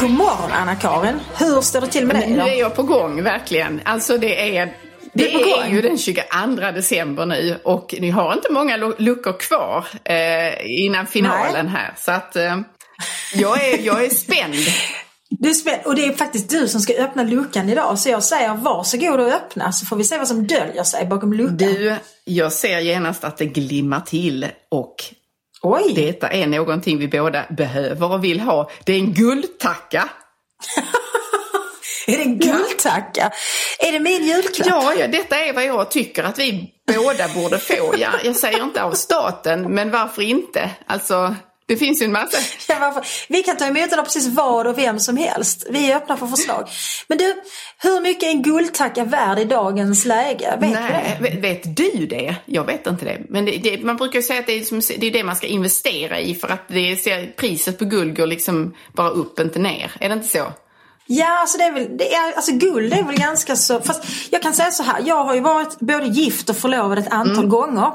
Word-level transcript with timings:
God 0.00 0.10
morgon 0.10 0.52
Anna-Karin. 0.52 1.20
Hur 1.38 1.60
står 1.60 1.80
det 1.80 1.86
till 1.86 2.06
med 2.06 2.16
dig 2.16 2.30
Nu 2.30 2.40
är 2.40 2.60
jag 2.60 2.74
på 2.74 2.82
gång, 2.82 3.22
verkligen. 3.22 3.80
Alltså 3.84 4.18
det 4.18 4.56
är... 4.56 4.74
Det 5.12 5.34
är 5.34 5.64
är 5.64 5.68
ju 5.68 5.82
den 5.82 5.98
22 5.98 6.22
december 6.74 7.26
nu 7.26 7.58
och 7.64 7.94
ni 8.00 8.10
har 8.10 8.32
inte 8.32 8.52
många 8.52 8.76
lu- 8.76 8.94
luckor 8.98 9.40
kvar 9.40 9.86
eh, 10.04 10.84
innan 10.84 11.06
finalen 11.06 11.68
här. 11.68 11.94
Så 11.98 12.12
att 12.12 12.36
eh, 12.36 12.58
jag, 13.34 13.68
är, 13.68 13.78
jag 13.78 14.04
är 14.04 14.10
spänd. 14.10 14.54
Du 15.30 15.48
är 15.50 15.54
spänd, 15.54 15.82
och 15.84 15.94
det 15.94 16.04
är 16.04 16.12
faktiskt 16.12 16.50
du 16.50 16.68
som 16.68 16.80
ska 16.80 16.92
öppna 16.92 17.22
luckan 17.22 17.68
idag. 17.68 17.98
Så 17.98 18.08
jag 18.08 18.22
säger 18.22 18.54
varsågod 18.54 19.20
och 19.20 19.32
öppna 19.32 19.72
så 19.72 19.86
får 19.86 19.96
vi 19.96 20.04
se 20.04 20.18
vad 20.18 20.28
som 20.28 20.46
döljer 20.46 20.82
sig 20.82 21.06
bakom 21.06 21.32
luckan. 21.32 21.56
Du, 21.56 21.94
jag 22.24 22.52
ser 22.52 22.78
genast 22.78 23.24
att 23.24 23.36
det 23.36 23.46
glimmar 23.46 24.00
till 24.00 24.46
och 24.70 24.94
Oj! 25.62 25.92
detta 25.94 26.28
är 26.28 26.46
någonting 26.46 26.98
vi 26.98 27.08
båda 27.08 27.44
behöver 27.50 28.12
och 28.12 28.24
vill 28.24 28.40
ha. 28.40 28.70
Det 28.84 28.92
är 28.92 28.98
en 28.98 29.12
guldtacka. 29.12 30.08
Är 32.06 32.16
det 32.16 32.22
en 32.22 32.38
guldtacka? 32.38 33.30
Är 33.78 33.92
det 33.92 34.00
min 34.00 34.24
julklapp? 34.24 34.66
Ja, 34.68 34.94
ja, 34.94 35.06
detta 35.06 35.36
är 35.38 35.52
vad 35.52 35.64
jag 35.64 35.90
tycker 35.90 36.24
att 36.24 36.38
vi 36.38 36.70
båda 36.96 37.28
borde 37.28 37.58
få. 37.58 37.94
Ja, 37.98 38.10
jag 38.24 38.36
säger 38.36 38.62
inte 38.62 38.82
av 38.82 38.92
staten, 38.92 39.74
men 39.74 39.90
varför 39.90 40.22
inte? 40.22 40.70
Alltså, 40.86 41.34
det 41.68 41.76
finns 41.76 42.02
ju 42.02 42.04
en 42.04 42.12
massa... 42.12 42.38
Ja? 42.68 43.02
Vi 43.28 43.42
kan 43.42 43.56
ta 43.56 43.64
emot 43.66 43.90
den 43.90 43.98
av 43.98 44.04
precis 44.04 44.26
vad 44.28 44.66
och 44.66 44.78
vem 44.78 45.00
som 45.00 45.16
helst. 45.16 45.66
Vi 45.70 45.90
är 45.90 45.96
öppna 45.96 46.16
för 46.16 46.26
förslag. 46.26 46.68
Men 47.08 47.18
du, 47.18 47.34
hur 47.82 48.00
mycket 48.00 48.22
är 48.22 48.30
en 48.30 48.42
guldtacka 48.42 49.04
värd 49.04 49.38
i 49.38 49.44
dagens 49.44 50.04
läge? 50.04 50.56
Vet 50.60 50.70
Nej, 50.70 51.16
du 51.20 51.28
det? 51.28 51.40
vet, 51.40 51.76
du 51.76 52.06
det? 52.06 52.36
Jag 52.46 52.64
vet 52.64 52.86
inte 52.86 53.04
det. 53.04 53.18
Men 53.28 53.44
det, 53.44 53.56
det, 53.56 53.82
man 53.84 53.96
brukar 53.96 54.20
säga 54.20 54.40
att 54.40 54.46
det 54.46 54.52
är, 54.58 54.64
som, 54.64 54.80
det 54.98 55.06
är 55.06 55.10
det 55.10 55.24
man 55.24 55.36
ska 55.36 55.46
investera 55.46 56.20
i 56.20 56.34
för 56.34 56.48
att 56.48 56.68
det, 56.68 56.96
ser- 56.96 57.32
priset 57.36 57.78
på 57.78 57.84
guld 57.84 58.16
går 58.16 58.26
liksom 58.26 58.74
bara 58.92 59.10
upp, 59.10 59.40
inte 59.40 59.58
ner. 59.58 59.92
Är 60.00 60.08
det 60.08 60.14
inte 60.14 60.28
så? 60.28 60.52
Ja, 61.10 61.40
alltså 61.40 61.58
det 61.58 61.64
är 61.64 61.72
väl, 61.72 61.96
det 61.98 62.14
är, 62.14 62.32
alltså 62.36 62.52
guld 62.52 62.92
är 62.92 63.02
väl 63.02 63.16
ganska 63.18 63.56
så, 63.56 63.80
fast 63.80 64.04
jag 64.30 64.42
kan 64.42 64.52
säga 64.54 64.70
så 64.70 64.82
här, 64.82 65.02
jag 65.06 65.24
har 65.24 65.34
ju 65.34 65.40
varit 65.40 65.78
både 65.80 66.06
gift 66.06 66.50
och 66.50 66.56
förlovad 66.56 66.98
ett 66.98 67.12
antal 67.12 67.36
Mm. 67.38 67.48
gånger. 67.48 67.92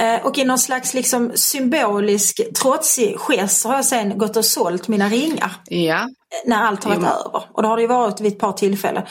Eh, 0.00 0.26
och 0.26 0.38
i 0.38 0.44
någon 0.44 0.58
slags 0.58 0.94
liksom 0.94 1.32
symbolisk 1.34 2.40
trotsig 2.62 3.16
gest 3.18 3.60
så 3.60 3.68
har 3.68 3.76
jag 3.76 3.84
sen 3.84 4.18
gått 4.18 4.36
och 4.36 4.44
sålt 4.44 4.88
mina 4.88 5.08
ringar. 5.08 5.52
Ja. 5.68 6.08
när 6.46 6.62
allt 6.64 6.84
har 6.84 6.90
varit 6.90 7.02
Jo. 7.02 7.28
över. 7.28 7.42
Och 7.52 7.62
det 7.62 7.68
har 7.68 7.76
det 7.76 7.82
ju 7.82 7.88
varit 7.88 8.20
vid 8.20 8.32
ett 8.32 8.38
par 8.38 8.52
tillfällen. 8.52 9.02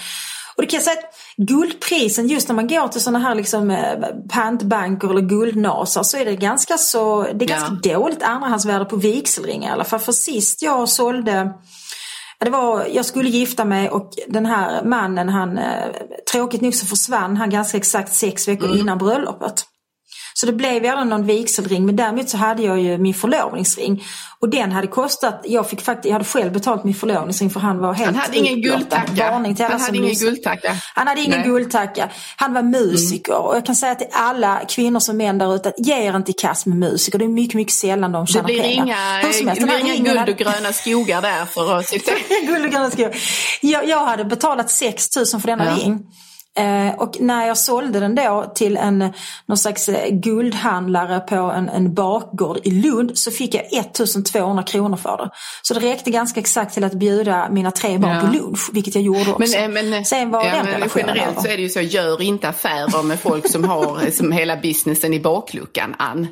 Och 0.56 0.62
det 0.62 0.68
kan 0.68 0.78
jag 0.78 0.84
säga 0.84 0.98
att 1.00 1.16
guldprisen, 1.48 2.28
just 2.28 2.48
när 2.48 2.56
man 2.56 2.68
går 2.68 2.88
till 2.88 3.02
sådana 3.02 3.20
här 3.20 3.36
liksom, 3.36 3.72
eh, 3.72 4.00
pantbanker 4.30 5.10
eller 5.10 5.22
guldnasar 5.22 6.04
så 6.04 6.18
är 6.18 6.26
det 6.26 6.36
ganska 6.36 6.78
så, 6.78 7.22
det 7.24 7.46
är 7.46 7.50
Ja. 7.50 7.56
ganska 7.56 7.90
dåligt 7.94 8.24
andrahandsvärde 8.24 8.86
på 8.86 8.96
vigselringar 8.96 9.70
i 9.70 9.74
alla 9.74 9.84
fall. 9.84 10.00
För 10.00 10.12
sist 10.12 10.62
jag 10.62 10.90
sålde 10.90 11.52
Ja, 12.40 12.46
det 12.46 12.52
var, 12.52 12.86
jag 12.92 13.06
skulle 13.06 13.30
gifta 13.30 13.66
mig 13.66 13.90
och 13.90 14.10
den 14.28 14.46
här 14.46 14.84
mannen, 14.84 15.30
han, 15.30 15.58
eh, 15.58 15.88
tråkigt 16.32 16.62
nog 16.62 16.76
så 16.76 16.86
försvann 16.86 17.38
han 17.38 17.50
ganska 17.50 17.78
exakt 17.78 18.14
sex 18.14 18.48
veckor 18.48 18.66
Mm. 18.68 18.80
innan 18.80 18.98
bröllopet. 18.98 19.66
Så 20.34 20.46
det 20.46 20.54
blev 20.54 20.86
aldrig 20.86 21.08
någon 21.08 21.26
vigselring 21.26 21.86
men 21.86 21.96
däremot 21.96 22.30
så 22.30 22.38
hade 22.38 22.64
jag 22.64 22.80
ju 22.82 22.98
min 22.98 23.14
förlovningsring. 23.14 24.04
Och 24.40 24.50
den 24.50 24.72
hade 24.72 24.88
kostat, 24.88 25.42
jag 25.44 25.70
fick 25.70 25.82
faktiskt, 25.82 26.06
jag 26.06 26.14
hade 26.14 26.26
själv 26.26 26.52
betalt 26.54 26.84
min 26.84 26.94
förlovningsring 26.94 27.50
för 27.50 27.60
han 27.60 27.80
var 27.80 27.94
helt 27.94 28.06
Han 28.12 28.16
hade 28.20 28.38
ingen 28.38 28.62
guldtacka. 28.62 29.24
Han 29.32 29.82
hade 29.82 29.98
ingen 29.98 30.14
guldtacka. 30.16 30.76
Han 30.96 31.08
hade 31.08 31.22
ingen 31.22 31.32
Nej. 31.32 31.40
Mm. 31.40 31.52
guldtacka. 31.52 32.10
Han 32.36 32.54
var 32.54 32.62
musiker 32.64 33.36
och 33.38 33.56
jag 33.56 33.66
kan 33.66 33.76
säga 33.76 33.96
till 33.96 34.08
alla 34.12 34.62
kvinnor 34.70 35.00
som 35.00 35.18
män 35.18 35.38
där 35.38 35.56
ute 35.56 35.70
att 35.70 35.76
ge 35.88 35.94
er 36.08 36.16
inte 36.16 36.32
i 36.32 36.34
kast 36.34 36.66
med 36.66 36.78
musiker. 36.78 37.20
Det 37.20 37.26
är 37.26 37.30
mycket, 37.30 37.56
mycket 37.56 37.74
sällan 37.74 38.12
de 38.12 38.28
tjänar 38.28 38.48
pengar. 38.48 38.84
inga, 39.42 39.54
det 39.54 39.60
blir 39.62 39.80
inga 39.80 39.94
ringen 39.94 40.04
guld 40.06 40.20
hade- 40.20 40.32
och 40.32 40.38
gröna 40.38 40.74
skogar 40.74 41.22
där 41.22 41.46
för 41.46 41.82
sitta... 41.82 42.12
Guld 42.48 42.66
och 42.66 42.72
gröna 42.72 42.92
skor. 42.92 43.12
Jag, 43.62 43.88
jag 43.88 44.06
hade 44.06 44.26
betalat 44.26 44.70
6 44.70 45.16
000 45.16 45.26
för 45.26 45.48
denna 45.48 45.66
Ja. 45.66 45.76
ring. 45.76 46.00
Eh, 46.58 46.96
och 47.00 47.18
när 47.20 47.48
jag 47.48 47.58
sålde 47.58 48.00
den 48.00 48.16
då 48.16 48.52
till 48.56 48.78
en 48.78 49.14
någon 49.46 49.58
slags 49.58 49.90
eh, 49.90 50.10
guldhandlare 50.12 51.20
på 51.20 51.36
en, 51.36 51.70
en 51.70 51.94
bakgård 51.94 52.60
i 52.64 52.72
Lund 52.72 53.18
så 53.18 53.32
fick 53.32 53.54
jag 53.56 53.64
1200 53.74 54.64
kronor 54.64 54.98
för 54.98 55.18
det. 55.18 55.30
Så 55.62 55.74
det 55.74 55.80
räckte 55.80 56.12
ganska 56.12 56.40
exakt 56.40 56.74
till 56.74 56.84
att 56.84 56.94
bjuda 56.94 57.50
mina 57.50 57.72
tre 57.72 57.98
barn 57.98 58.16
Ja. 58.16 58.22
på 58.22 58.28
lunch, 58.38 58.70
vilket 58.74 58.96
jag 58.96 59.04
gjorde 59.04 59.20
också. 59.34 59.58
Men, 59.60 59.76
eh, 59.78 59.84
men, 59.84 60.06
Sen 60.06 60.32
var 60.32 60.46
ja, 60.46 60.52
den 60.56 60.80
men 60.80 60.90
generellt 60.96 61.32
över. 61.32 61.42
så 61.42 61.48
är 61.48 61.56
det 61.58 61.64
ju 61.64 61.70
så, 61.70 61.82
gör 61.82 62.22
inte 62.22 62.50
affärer 62.50 63.04
med 63.04 63.20
folk 63.20 63.50
som 63.52 63.64
har 63.64 64.12
som 64.12 64.32
hela 64.32 64.58
businessen 64.58 65.14
i 65.14 65.20
bakluckan, 65.20 65.96
Ann. 66.00 66.28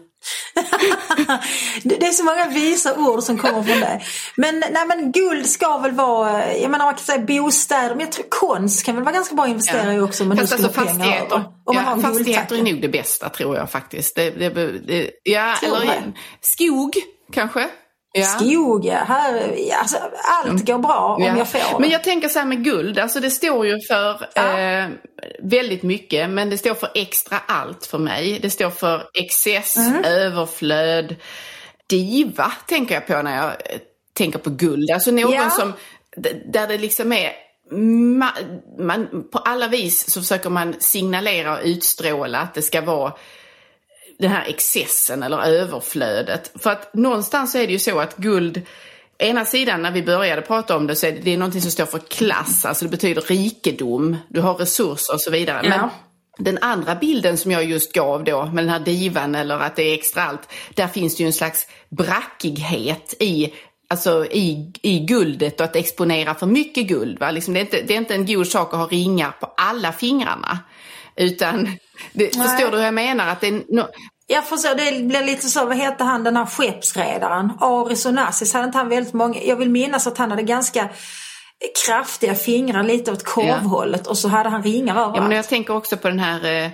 Det 1.83 2.07
är 2.07 2.11
så 2.11 2.23
många 2.23 2.47
visa 2.47 2.95
ord 2.95 3.23
som 3.23 3.37
kommer 3.37 3.63
från 3.63 3.79
dig. 3.79 4.05
Men, 4.35 4.63
nej, 4.71 4.87
men 4.87 5.11
guld 5.11 5.49
ska 5.49 5.77
väl 5.77 5.91
vara, 5.91 6.55
jag 6.55 6.71
menar 6.71 6.85
man 6.85 6.93
kan 6.93 7.03
säga 7.03 7.19
bostäder, 7.19 7.89
men 7.89 7.99
jag 7.99 8.11
tror 8.11 8.25
konst 8.29 8.85
kan 8.85 8.95
väl 8.95 9.03
vara 9.03 9.15
ganska 9.15 9.35
bra 9.35 9.43
att 9.43 9.49
investera 9.49 9.93
i 9.93 9.99
också. 9.99 10.25
Men 10.25 10.37
Fast 10.37 10.53
alltså 10.53 10.69
fastigheter, 10.69 11.35
över. 11.35 11.45
Om 11.65 11.75
man 11.75 11.85
ja, 11.85 11.91
en 11.91 12.01
fastigheter 12.01 12.57
är 12.57 12.63
nog 12.63 12.81
det 12.81 12.89
bästa 12.89 13.29
tror 13.29 13.57
jag 13.57 13.71
faktiskt. 13.71 14.15
Det, 14.15 14.29
det, 14.29 14.49
det, 14.87 15.09
ja, 15.23 15.55
eller 15.63 16.13
skog 16.41 16.95
kanske. 17.33 17.69
Ja. 18.13 18.25
Skog, 18.25 18.85
ja. 18.85 18.93
Här, 19.07 19.55
alltså, 19.79 19.97
allt 20.43 20.65
går 20.65 20.77
bra 20.77 21.15
om 21.17 21.23
Ja. 21.23 21.37
jag 21.37 21.47
får 21.49 21.59
Men 21.79 21.81
det. 21.89 21.93
jag 21.93 22.03
tänker 22.03 22.27
så 22.29 22.39
här 22.39 22.45
med 22.45 22.63
guld, 22.63 22.99
alltså 22.99 23.19
det 23.19 23.29
står 23.31 23.65
ju 23.67 23.79
för 23.87 24.25
Ja. 24.35 24.59
eh, 24.59 24.89
väldigt 25.43 25.83
mycket, 25.83 26.29
men 26.29 26.49
det 26.49 26.57
står 26.57 26.73
för 26.73 26.89
extra 26.95 27.37
allt 27.47 27.85
för 27.85 27.97
mig. 27.97 28.39
Det 28.41 28.49
står 28.49 28.69
för 28.69 29.03
excess, 29.13 29.77
Mm. 29.77 30.03
överflöd, 30.03 31.15
diva 31.87 32.51
tänker 32.67 32.95
jag 32.95 33.07
på 33.07 33.21
när 33.21 33.35
jag 33.35 33.45
eh, 33.45 33.79
tänker 34.13 34.39
på 34.39 34.49
guld. 34.49 34.91
Alltså 34.91 35.11
någon 35.11 35.31
Ja. 35.33 35.49
som, 35.49 35.73
där 36.45 36.67
det 36.67 36.77
liksom 36.77 37.13
är 37.13 37.31
man, 38.17 38.29
man, 38.79 39.07
på 39.31 39.37
alla 39.37 39.67
vis 39.67 40.09
så 40.11 40.21
försöker 40.21 40.49
man 40.49 40.75
signalera 40.79 41.53
och 41.53 41.59
utstråla 41.63 42.39
att 42.39 42.53
det 42.53 42.61
ska 42.61 42.81
vara 42.81 43.13
den 44.21 44.31
här 44.31 44.45
excessen 44.47 45.23
eller 45.23 45.41
överflödet. 45.41 46.51
För 46.59 46.69
att 46.69 46.93
någonstans 46.93 47.51
så 47.51 47.57
är 47.57 47.67
det 47.67 47.73
ju 47.73 47.79
så 47.79 47.99
att 47.99 48.17
guld, 48.17 48.61
ena 49.17 49.45
sidan 49.45 49.81
när 49.81 49.91
vi 49.91 50.03
började 50.03 50.41
prata 50.41 50.77
om 50.77 50.87
det 50.87 50.95
så 50.95 51.07
är 51.07 51.11
det, 51.11 51.19
det 51.19 51.33
är 51.33 51.37
någonting 51.37 51.61
som 51.61 51.71
står 51.71 51.85
för 51.85 51.99
klass, 51.99 52.65
alltså 52.65 52.85
det 52.85 52.91
betyder 52.91 53.21
rikedom, 53.21 54.17
du 54.29 54.41
har 54.41 54.53
resurser 54.53 55.13
och 55.13 55.21
så 55.21 55.31
vidare. 55.31 55.69
Men 55.69 55.79
Ja. 55.79 55.89
den 56.37 56.57
andra 56.61 56.95
bilden 56.95 57.37
som 57.37 57.51
jag 57.51 57.63
just 57.63 57.93
gav 57.93 58.23
då 58.23 58.45
med 58.45 58.63
den 58.63 58.69
här 58.69 58.79
divan 58.79 59.35
eller 59.35 59.59
att 59.59 59.75
det 59.75 59.83
är 59.83 59.93
extra 59.93 60.23
allt, 60.23 60.49
där 60.73 60.87
finns 60.87 61.15
det 61.17 61.23
ju 61.23 61.27
en 61.27 61.33
slags 61.33 61.67
brackighet 61.89 63.15
i 63.19 63.53
Alltså 63.91 64.25
i, 64.25 64.71
i 64.81 64.99
guldet 64.99 65.59
och 65.59 65.65
att 65.65 65.75
exponera 65.75 66.35
för 66.35 66.45
mycket 66.45 66.87
guld. 66.87 67.19
Va? 67.19 67.31
Liksom 67.31 67.53
det, 67.53 67.59
är 67.59 67.61
inte, 67.61 67.81
det 67.81 67.93
är 67.93 67.97
inte 67.97 68.15
en 68.15 68.25
god 68.25 68.47
sak 68.47 68.73
att 68.73 68.79
ha 68.79 68.87
ringar 68.87 69.31
på 69.39 69.53
alla 69.57 69.91
fingrarna. 69.91 70.59
Utan, 71.21 71.65
det, 72.13 72.37
Nej. 72.37 72.47
förstår 72.47 72.71
du 72.71 72.77
hur 72.77 72.83
jag 72.83 72.93
menar? 72.93 73.27
Att 73.27 73.41
det 73.41 73.47
är 73.47 73.63
no, 73.75 73.87
Jag 74.27 74.47
förstår, 74.47 74.75
det 74.75 75.03
blir 75.03 75.25
lite 75.25 75.47
så, 75.47 75.65
vad 75.65 75.77
heter 75.77 76.05
han 76.05 76.23
den 76.23 76.37
här 76.37 76.45
skeppsredaren? 76.45 77.51
Aris 77.59 78.05
Onassis, 78.05 78.53
hade 78.53 78.65
inte 78.65 78.77
han 78.77 78.89
väldigt 78.89 79.13
många, 79.13 79.41
jag 79.43 79.55
vill 79.55 79.69
minnas 79.69 80.07
att 80.07 80.17
han 80.17 80.29
hade 80.29 80.43
ganska 80.43 80.89
kraftiga 81.85 82.35
fingrar 82.35 82.83
lite 82.83 83.11
åt 83.11 83.23
korvhållet 83.23 84.07
och 84.07 84.17
så 84.17 84.27
hade 84.27 84.49
han 84.49 84.63
ringar 84.63 84.93
överallt. 84.93 85.17
Ja, 85.17 85.23
men 85.23 85.37
jag 85.37 85.47
tänker 85.47 85.75
också 85.75 85.97
på 85.97 86.07
den 86.07 86.19
här, 86.19 86.45
eh, 86.45 86.71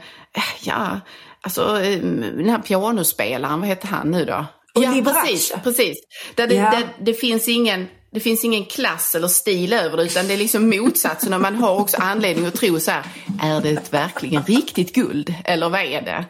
ja, 0.61 0.99
alltså 1.41 1.81
eh, 1.81 1.99
den 1.99 2.49
här 2.49 2.59
pianospelaren, 2.59 3.59
vad 3.59 3.69
heter 3.69 3.87
han 3.87 4.11
nu 4.11 4.25
då? 4.25 4.45
Ja, 4.83 4.91
Liberace. 4.91 5.21
precis, 5.21 5.53
precis. 5.63 5.97
Där 6.35 6.47
det, 6.47 6.55
Ja. 6.55 6.71
där 6.71 6.87
det 7.05 7.13
finns 7.13 7.47
ingen 7.47 7.87
det 8.13 8.19
finns 8.19 8.43
ingen 8.45 8.65
klass 8.65 9.15
eller 9.15 9.27
stil 9.27 9.73
över 9.73 9.97
det 9.97 10.03
utan 10.03 10.27
det 10.27 10.33
är 10.33 10.37
liksom 10.37 10.69
motsatsen 10.69 11.33
och 11.33 11.41
man 11.41 11.55
har 11.55 11.79
också 11.79 11.97
anledning 11.97 12.45
att 12.45 12.55
tro 12.55 12.79
så 12.79 12.91
här, 12.91 13.03
är 13.41 13.61
det 13.61 13.93
verkligen 13.93 14.43
riktigt 14.43 14.93
guld 14.95 15.33
eller 15.45 15.69
vad 15.69 15.81
är 15.81 16.01
det? 16.01 16.25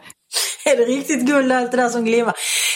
Är 0.64 0.76
det 0.76 0.84
riktigt 0.84 1.26
guld 1.26 1.52
allt 1.52 1.70
det 1.70 1.76
där 1.76 1.88
som 1.88 2.04
glimmar? 2.04 2.34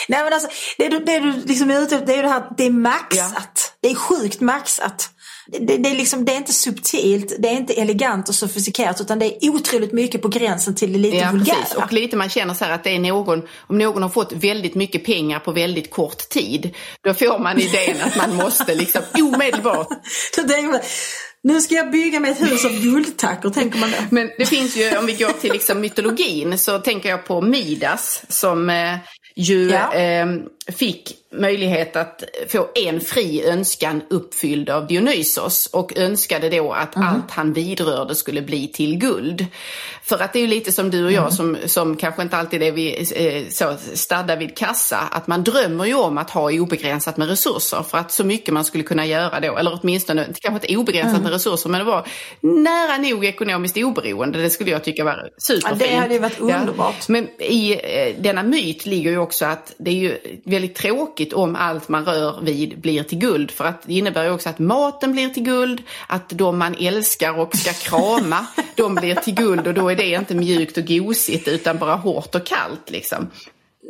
Nej 0.09 0.25
men 0.25 0.33
alltså, 0.33 0.49
det 0.79 0.89
du, 0.89 0.99
det 0.99 1.19
du 1.19 1.33
liksom 1.47 1.71
är 1.71 1.81
ute 1.83 1.95
efter, 1.95 2.07
det 2.07 2.13
är 2.13 2.17
ju 2.17 2.23
det 2.23 2.29
här 2.29 2.45
det 2.57 2.65
är 2.67 2.71
maxat. 2.71 3.73
Det 3.83 3.89
är 3.91 3.95
sjukt 3.95 4.41
maxat. 4.41 5.11
Det, 5.47 5.77
det, 5.77 5.91
är 5.91 5.95
liksom, 5.95 6.25
det 6.25 6.33
är 6.33 6.37
inte 6.37 6.53
subtilt, 6.53 7.33
det 7.39 7.49
är 7.49 7.53
inte 7.53 7.75
elegant 7.75 8.29
och 8.29 8.35
sofistikerat 8.35 9.01
utan 9.01 9.19
det 9.19 9.27
är 9.45 9.51
otroligt 9.51 9.93
mycket 9.93 10.23
på 10.23 10.29
gränsen 10.29 10.75
till 10.75 10.93
det 10.93 10.99
lite 10.99 11.17
Ja, 11.17 11.31
vulgära. 11.33 11.57
precis. 11.57 11.75
Och 11.77 11.93
lite 11.93 12.17
man 12.17 12.29
känner 12.29 12.55
så 12.55 12.65
här 12.65 12.73
att 12.73 12.85
det 12.85 12.91
är 12.91 12.99
någon, 12.99 13.43
om 13.67 13.79
någon 13.79 14.03
har 14.03 14.11
fått 14.11 14.33
väldigt 14.33 14.75
mycket 14.75 15.05
pengar 15.05 15.39
på 15.39 15.53
väldigt 15.53 15.91
kort 15.91 16.29
tid, 16.29 16.75
då 17.05 17.15
får 17.15 17.39
man 17.39 17.59
idén 17.61 17.97
att 18.03 18.17
man 18.17 18.37
måste 18.37 18.75
liksom 18.75 19.03
omedelbart 19.35 19.89
nu 21.45 21.61
ska 21.61 21.75
jag 21.75 21.91
bygga 21.91 22.21
mig 22.21 22.31
ett 22.31 22.41
hus 22.41 22.65
av 22.65 22.83
guldtackor, 22.83 23.51
tänker 23.51 23.79
man 23.79 23.91
då. 23.91 23.97
Men 24.11 24.31
det 24.39 24.47
finns 24.47 24.77
ju, 24.77 24.97
om 24.99 25.07
vi 25.07 25.13
går 25.13 25.33
till 25.41 25.53
liksom 25.53 25.81
mytologin, 25.81 26.59
så 26.59 26.79
tänker 26.79 27.09
jag 27.09 27.25
på 27.27 27.41
Midas 27.41 28.23
som 28.29 28.71
eh, 28.71 28.97
ju 29.37 29.71
Ja. 29.71 29.95
eh, 29.95 30.27
fick 30.69 31.15
möjlighet 31.35 31.97
att 31.97 32.23
få 32.49 32.69
en 32.75 33.01
fri 33.01 33.45
önskan 33.45 34.03
uppfylld 34.11 34.71
av 34.71 34.87
Dionysos 34.87 35.67
och 35.67 35.99
önskade 35.99 36.49
då 36.49 36.73
att 36.73 36.97
Mm. 36.97 37.09
allt 37.09 37.31
han 37.31 37.53
vidrörde 37.53 38.15
skulle 38.15 38.43
bli 38.43 38.69
till 38.69 38.99
guld. 38.99 39.47
För 40.05 40.19
att 40.23 40.33
det 40.33 40.39
är 40.39 40.41
ju 40.41 40.47
lite 40.47 40.73
som 40.73 40.91
du 40.91 41.05
och 41.05 41.13
jag 41.13 41.21
Mm. 41.23 41.33
som, 41.33 41.57
som 41.67 41.97
kanske 41.97 42.23
inte 42.23 42.37
alltid 42.37 42.63
är 42.63 42.73
vid, 42.73 43.13
eh, 43.17 43.43
så 43.51 43.77
stadda 43.95 44.37
vid 44.37 44.57
kassa, 44.57 44.99
att 44.99 45.27
man 45.27 45.45
drömmer 45.45 45.85
ju 45.85 45.95
om 45.95 46.19
att 46.19 46.31
ha 46.31 46.53
obegränsat 46.53 47.17
med 47.17 47.29
resurser 47.29 47.83
för 47.91 47.99
att 47.99 48.13
så 48.13 48.25
mycket 48.25 48.55
man 48.55 48.65
skulle 48.65 48.85
kunna 48.85 49.07
göra 49.07 49.41
då, 49.41 49.57
eller 49.57 49.79
åtminstone, 49.83 50.27
kanske 50.41 50.67
inte 50.67 50.77
obegränsat 50.81 51.11
Mm. 51.13 51.23
med 51.23 51.33
resurser, 51.33 51.71
men 51.71 51.79
det 51.79 51.85
var 51.85 52.07
nära 52.41 52.99
nog 52.99 53.25
ekonomiskt 53.25 53.77
oberoende. 53.77 54.43
Det 54.43 54.51
skulle 54.51 54.71
jag 54.71 54.85
tycka 54.85 55.05
var 55.05 55.31
superfint. 55.39 55.81
Ja, 55.83 55.87
det 55.89 55.95
hade 55.97 56.15
ju 56.15 56.21
varit 56.21 56.41
underbart. 56.41 57.09
Men 57.09 57.29
i 57.41 57.73
eh, 57.73 58.23
denna 58.23 58.43
myt 58.43 58.87
ligger 58.87 59.11
ju 59.11 59.19
också 59.19 59.45
att 59.45 59.75
det 59.79 59.91
är 59.91 59.95
ju 59.95 60.19
väldigt 60.53 60.75
tråkigt 60.75 61.33
om 61.33 61.57
allt 61.57 61.89
man 61.89 62.05
rör 62.05 62.41
vid 62.43 62.81
blir 62.81 63.03
till 63.03 63.19
guld. 63.19 63.51
För 63.51 63.65
att 63.65 63.83
det 63.83 63.95
innebär 63.95 64.25
ju 64.25 64.31
också 64.31 64.49
att 64.49 64.59
maten 64.59 65.13
blir 65.13 65.29
till 65.29 65.43
guld, 65.43 65.83
att 66.07 66.29
de 66.29 66.59
man 66.59 66.75
älskar 66.81 67.39
och 67.39 67.57
ska 67.57 67.73
krama, 67.73 68.47
de 68.77 68.95
blir 68.95 69.15
till 69.15 69.35
guld 69.35 69.67
och 69.67 69.75
då 69.75 69.89
är 69.89 69.97
det 69.97 70.11
inte 70.11 70.35
mjukt 70.35 70.77
och 70.77 70.85
gosigt 70.85 71.49
utan 71.49 71.79
bara 71.79 71.95
hårt 71.95 72.35
och 72.35 72.47
kallt 72.47 72.91
liksom. 72.91 73.31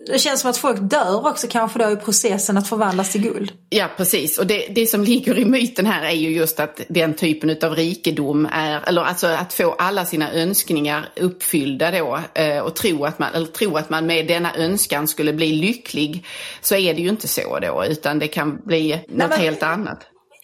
Det 0.07 0.19
känns 0.19 0.41
som 0.41 0.51
att 0.51 0.57
folk 0.57 0.81
dör 0.81 1.27
också 1.27 1.47
kanske 1.51 1.79
då 1.79 1.91
i 1.91 1.97
processen 1.97 2.57
att 2.59 2.69
förvandlas 2.69 3.13
till 3.13 3.23
guld. 3.23 3.53
Ja, 3.69 3.89
precis. 3.97 4.39
Och 4.39 4.47
det, 4.47 4.67
det 4.75 4.87
som 4.87 5.05
ligger 5.05 5.39
i 5.39 5.45
myten 5.45 5.87
här 5.87 6.03
är 6.03 6.11
ju 6.11 6.29
just 6.31 6.61
att 6.61 6.81
den 6.89 7.15
typen 7.15 7.57
av 7.63 7.75
rikedom 7.77 8.49
är, 8.53 8.89
eller 8.89 9.03
alltså 9.03 9.27
att 9.27 9.53
få 9.53 9.73
alla 9.73 10.05
sina 10.05 10.33
önskningar 10.33 11.09
uppfyllda 11.17 11.91
då 11.91 12.19
eh, 12.35 12.59
och 12.59 12.75
tro 12.77 13.05
att, 13.05 13.19
man, 13.19 13.35
eller 13.35 13.47
tro 13.47 13.77
att 13.77 13.91
man 13.91 14.07
med 14.07 14.27
denna 14.29 14.57
önskan 14.57 15.09
skulle 15.09 15.33
bli 15.33 15.53
lycklig, 15.53 16.27
så 16.61 16.75
är 16.75 16.95
det 16.95 17.01
ju 17.01 17.09
inte 17.09 17.29
så 17.29 17.59
då, 17.59 17.85
utan 17.89 18.19
det 18.19 18.29
kan 18.29 18.57
bli 18.65 18.93
något 19.09 19.29
men- 19.29 19.41
helt 19.41 19.63
annat. 19.63 19.99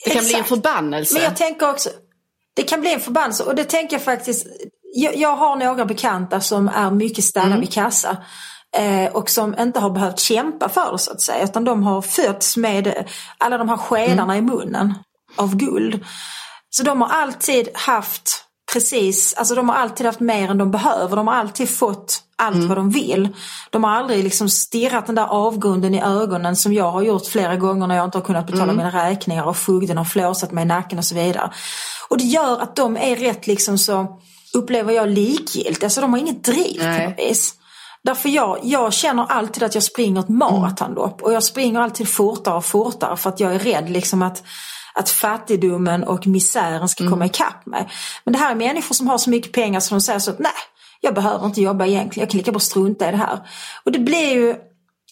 Det 0.04 0.10
kan 0.10 0.24
bli 0.24 0.32
en 0.34 0.40
Exakt. 0.40 0.48
förbannelse. 0.48 1.14
Men 1.14 1.22
jag 1.22 1.36
tänker 1.36 1.70
också, 1.70 1.90
det 2.56 2.62
kan 2.62 2.80
bli 2.80 2.92
en 2.94 3.00
förbannelse 3.00 3.44
och 3.44 3.54
det 3.54 3.64
tänker 3.64 3.96
jag 3.96 4.02
faktiskt, 4.02 4.46
jag, 4.94 5.16
jag 5.16 5.36
har 5.36 5.56
några 5.56 5.84
bekanta 5.84 6.40
som 6.40 6.68
är 6.68 6.90
mycket 6.90 7.24
stadda 7.24 7.46
Mm. 7.46 7.60
vid 7.60 7.72
kassa. 7.72 8.16
Eh, 8.76 9.12
och 9.12 9.30
som 9.30 9.54
inte 9.58 9.80
har 9.80 9.90
behövt 9.90 10.18
kämpa 10.18 10.68
för 10.68 10.92
det 10.92 10.98
så 10.98 11.10
att 11.12 11.20
säga. 11.20 11.44
Utan 11.44 11.64
de 11.64 11.82
har 11.82 12.02
fötts 12.02 12.56
med 12.56 13.04
alla 13.38 13.58
de 13.58 13.68
här 13.68 13.76
skedarna 13.76 14.34
Mm. 14.34 14.48
i 14.48 14.50
munnen 14.50 14.94
av 15.36 15.56
guld. 15.56 16.04
Så 16.70 16.82
de 16.82 17.00
har 17.00 17.08
alltid 17.08 17.68
haft 17.74 18.44
precis, 18.72 19.34
alltså 19.34 19.54
de 19.54 19.68
har 19.68 19.76
alltid 19.76 20.06
haft 20.06 20.20
mer 20.20 20.50
än 20.50 20.58
de 20.58 20.70
behöver. 20.70 21.16
De 21.16 21.26
har 21.28 21.34
alltid 21.34 21.70
fått 21.70 22.20
allt 22.36 22.54
Mm. 22.56 22.68
vad 22.68 22.76
de 22.78 22.90
vill. 22.90 23.28
De 23.70 23.84
har 23.84 23.90
aldrig 23.90 24.24
liksom 24.24 24.48
stirrat 24.48 25.06
den 25.06 25.14
där 25.14 25.26
avgrunden 25.26 25.94
i 25.94 26.02
ögonen 26.02 26.56
som 26.56 26.72
jag 26.72 26.90
har 26.90 27.02
gjort 27.02 27.26
flera 27.26 27.56
gånger 27.56 27.86
när 27.86 27.96
jag 27.96 28.04
inte 28.04 28.18
har 28.18 28.24
kunnat 28.24 28.46
betala 28.46 28.72
Mm. 28.72 28.76
mina 28.76 29.04
räkningar 29.10 29.44
och 29.44 29.56
fogden 29.56 29.98
har 29.98 30.04
flåsat 30.04 30.52
mig 30.52 30.62
i 30.62 30.66
nacken 30.66 30.98
och 30.98 31.04
så 31.04 31.14
vidare. 31.14 31.50
Och 32.08 32.18
det 32.18 32.24
gör 32.24 32.60
att 32.60 32.76
de 32.76 32.96
är 32.96 33.16
rätt 33.16 33.46
liksom 33.46 33.78
så, 33.78 34.06
upplever 34.54 34.92
jag 34.92 35.08
likgiltiga. 35.08 35.86
Alltså 35.86 36.00
de 36.00 36.12
har 36.12 36.18
inget 36.20 36.44
driv 36.44 36.80
Nej. 36.82 37.04
på 37.04 37.10
något 37.10 37.18
vis. 37.18 37.54
Därför 38.08 38.28
jag, 38.28 38.58
jag 38.62 38.92
känner 38.92 39.26
alltid 39.26 39.62
att 39.62 39.74
jag 39.74 39.84
springer 39.84 40.20
ett 40.20 40.28
maratonlopp 40.28 41.22
och 41.22 41.32
jag 41.32 41.42
springer 41.42 41.80
alltid 41.80 42.08
fortare 42.08 42.54
och 42.54 42.64
fortare 42.64 43.16
för 43.16 43.30
att 43.30 43.40
jag 43.40 43.54
är 43.54 43.58
rädd 43.58 43.90
liksom 43.90 44.22
att, 44.22 44.42
att 44.94 45.10
fattigdomen 45.10 46.04
och 46.04 46.26
misären 46.26 46.88
ska 46.88 47.10
komma 47.10 47.26
ikapp 47.26 47.66
mig. 47.66 47.88
Men 48.24 48.32
det 48.32 48.38
här 48.38 48.50
är 48.50 48.54
människor 48.54 48.94
som 48.94 49.08
har 49.08 49.18
så 49.18 49.30
mycket 49.30 49.52
pengar 49.52 49.80
så 49.80 49.94
de 49.94 50.00
säger 50.00 50.18
så 50.18 50.30
att 50.30 50.38
nej, 50.38 50.52
jag 51.00 51.14
behöver 51.14 51.46
inte 51.46 51.60
jobba 51.60 51.86
egentligen, 51.86 52.24
jag 52.24 52.30
kan 52.30 52.38
lika 52.38 52.52
bra 52.52 52.60
strunta 52.60 53.08
i 53.08 53.10
det 53.10 53.16
här. 53.16 53.38
Och 53.84 53.92
det 53.92 53.98
blir 53.98 54.32
ju, 54.32 54.54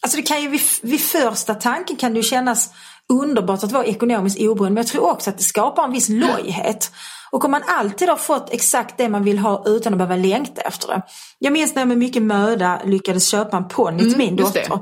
alltså 0.03 0.17
det 0.17 0.23
kan 0.23 0.43
ju 0.43 0.49
vid, 0.49 0.61
vid 0.83 1.01
första 1.01 1.55
tanken 1.55 1.97
kan 1.97 2.13
det 2.13 2.17
ju 2.17 2.23
kännas 2.23 2.71
underbart 3.09 3.65
att 3.65 3.73
vara 3.73 3.85
ekonomiskt 3.85 4.41
oberoende 4.41 4.75
men 4.75 4.77
jag 4.77 4.87
tror 4.87 5.11
också 5.11 5.31
att 5.31 5.39
det 5.39 5.45
skapar 5.45 5.85
en 5.85 5.93
viss 5.93 6.09
lojhet. 6.09 6.91
Och 7.31 7.45
om 7.45 7.51
man 7.51 7.63
alltid 7.67 8.09
har 8.09 8.17
fått 8.17 8.53
exakt 8.53 8.99
det 8.99 9.09
man 9.09 9.25
vill 9.25 9.39
ha 9.39 9.63
utan 9.67 9.93
att 9.93 9.99
behöva 9.99 10.17
längta 10.17 10.61
efter 10.61 10.89
det. 10.89 11.03
Jag 11.39 11.53
minns 11.53 11.75
när 11.75 11.83
jag 11.83 11.89
med 11.89 11.99
mycket 11.99 12.23
möda 12.23 12.81
lyckades 12.85 13.29
köpa 13.29 13.57
en 13.57 13.69
ponny 13.69 13.99
till 13.99 14.17
min 14.17 14.37
just 14.37 14.53
det. 14.55 14.61
dotter. 14.61 14.81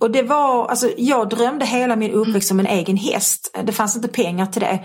Och 0.00 0.10
det 0.10 0.22
var, 0.22 0.68
alltså 0.68 0.90
jag 0.96 1.28
drömde 1.28 1.66
hela 1.66 1.96
min 1.96 2.12
uppväxt 2.12 2.50
om 2.50 2.60
en 2.60 2.66
egen 2.66 2.96
häst. 2.96 3.58
Det 3.64 3.72
fanns 3.72 3.96
inte 3.96 4.08
pengar 4.08 4.46
till 4.46 4.60
det. 4.60 4.84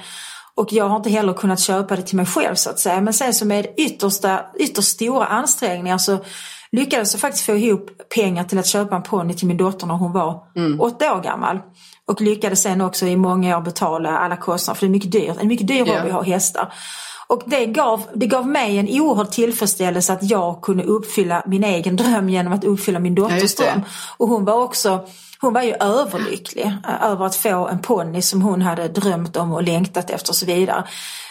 Och 0.55 0.73
jag 0.73 0.89
har 0.89 0.95
inte 0.95 1.09
heller 1.09 1.33
kunnat 1.33 1.59
köpa 1.59 1.95
det 1.95 2.01
till 2.01 2.15
mig 2.15 2.25
själv 2.25 2.55
så 2.55 2.69
att 2.69 2.79
säga. 2.79 3.01
Men 3.01 3.13
sen 3.13 3.33
så 3.33 3.45
med 3.45 3.67
yttersta, 3.77 4.45
ytterst 4.59 4.89
stora 4.89 5.25
ansträngningar 5.25 5.97
så 5.97 6.25
lyckades 6.73 7.13
jag 7.13 7.21
faktiskt 7.21 7.45
få 7.45 7.55
ihop 7.55 7.89
pengar 8.15 8.43
till 8.43 8.59
att 8.59 8.67
köpa 8.67 8.95
en 8.95 9.03
ponny 9.03 9.33
till 9.33 9.47
min 9.47 9.57
dotter 9.57 9.87
när 9.87 9.93
hon 9.95 10.11
var 10.11 10.39
åtta 10.79 11.13
år 11.15 11.21
gammal. 11.21 11.59
Och 12.07 12.21
lyckades 12.21 12.61
sen 12.61 12.81
också 12.81 13.05
i 13.05 13.15
många 13.15 13.57
år 13.57 13.61
betala 13.61 14.17
alla 14.17 14.35
kostnader 14.37 14.79
för 14.79 14.85
det 14.85 14.89
är 14.89 14.91
mycket 14.91 15.11
dyrt. 15.11 15.37
En 15.41 15.47
mycket 15.47 15.67
dyr 15.67 15.79
hobby 15.79 15.91
Ja. 15.91 16.03
att 16.05 16.11
ha 16.11 16.23
hästar. 16.23 16.73
Och 17.27 17.41
det 17.45 17.65
gav, 17.65 18.03
det 18.13 18.27
gav 18.27 18.47
mig 18.47 18.77
en 18.77 18.87
oerhörd 19.01 19.31
tillfredsställelse 19.31 20.13
att 20.13 20.29
jag 20.29 20.61
kunde 20.61 20.83
uppfylla 20.83 21.43
min 21.47 21.63
egen 21.63 21.95
dröm 21.95 22.29
genom 22.29 22.53
att 22.53 22.63
uppfylla 22.63 22.99
min 22.99 23.15
dotters 23.15 23.55
det. 23.55 23.63
dröm. 23.63 23.81
Och 24.17 24.27
hon 24.27 24.45
var 24.45 24.53
också 24.63 25.05
hon 25.41 25.53
var 25.53 25.61
ju 25.61 25.73
överlycklig 25.79 26.65
eh, 26.65 27.03
över 27.11 27.25
att 27.25 27.35
få 27.35 27.67
en 27.67 27.79
ponny 27.79 28.21
som 28.21 28.41
hon 28.41 28.61
hade 28.61 28.87
drömt 28.87 29.37
om 29.37 29.51
och 29.51 29.63
längtat 29.63 30.09
efter 30.09 30.31
och 30.31 30.35
så 30.35 30.45
vidare. 30.45 30.83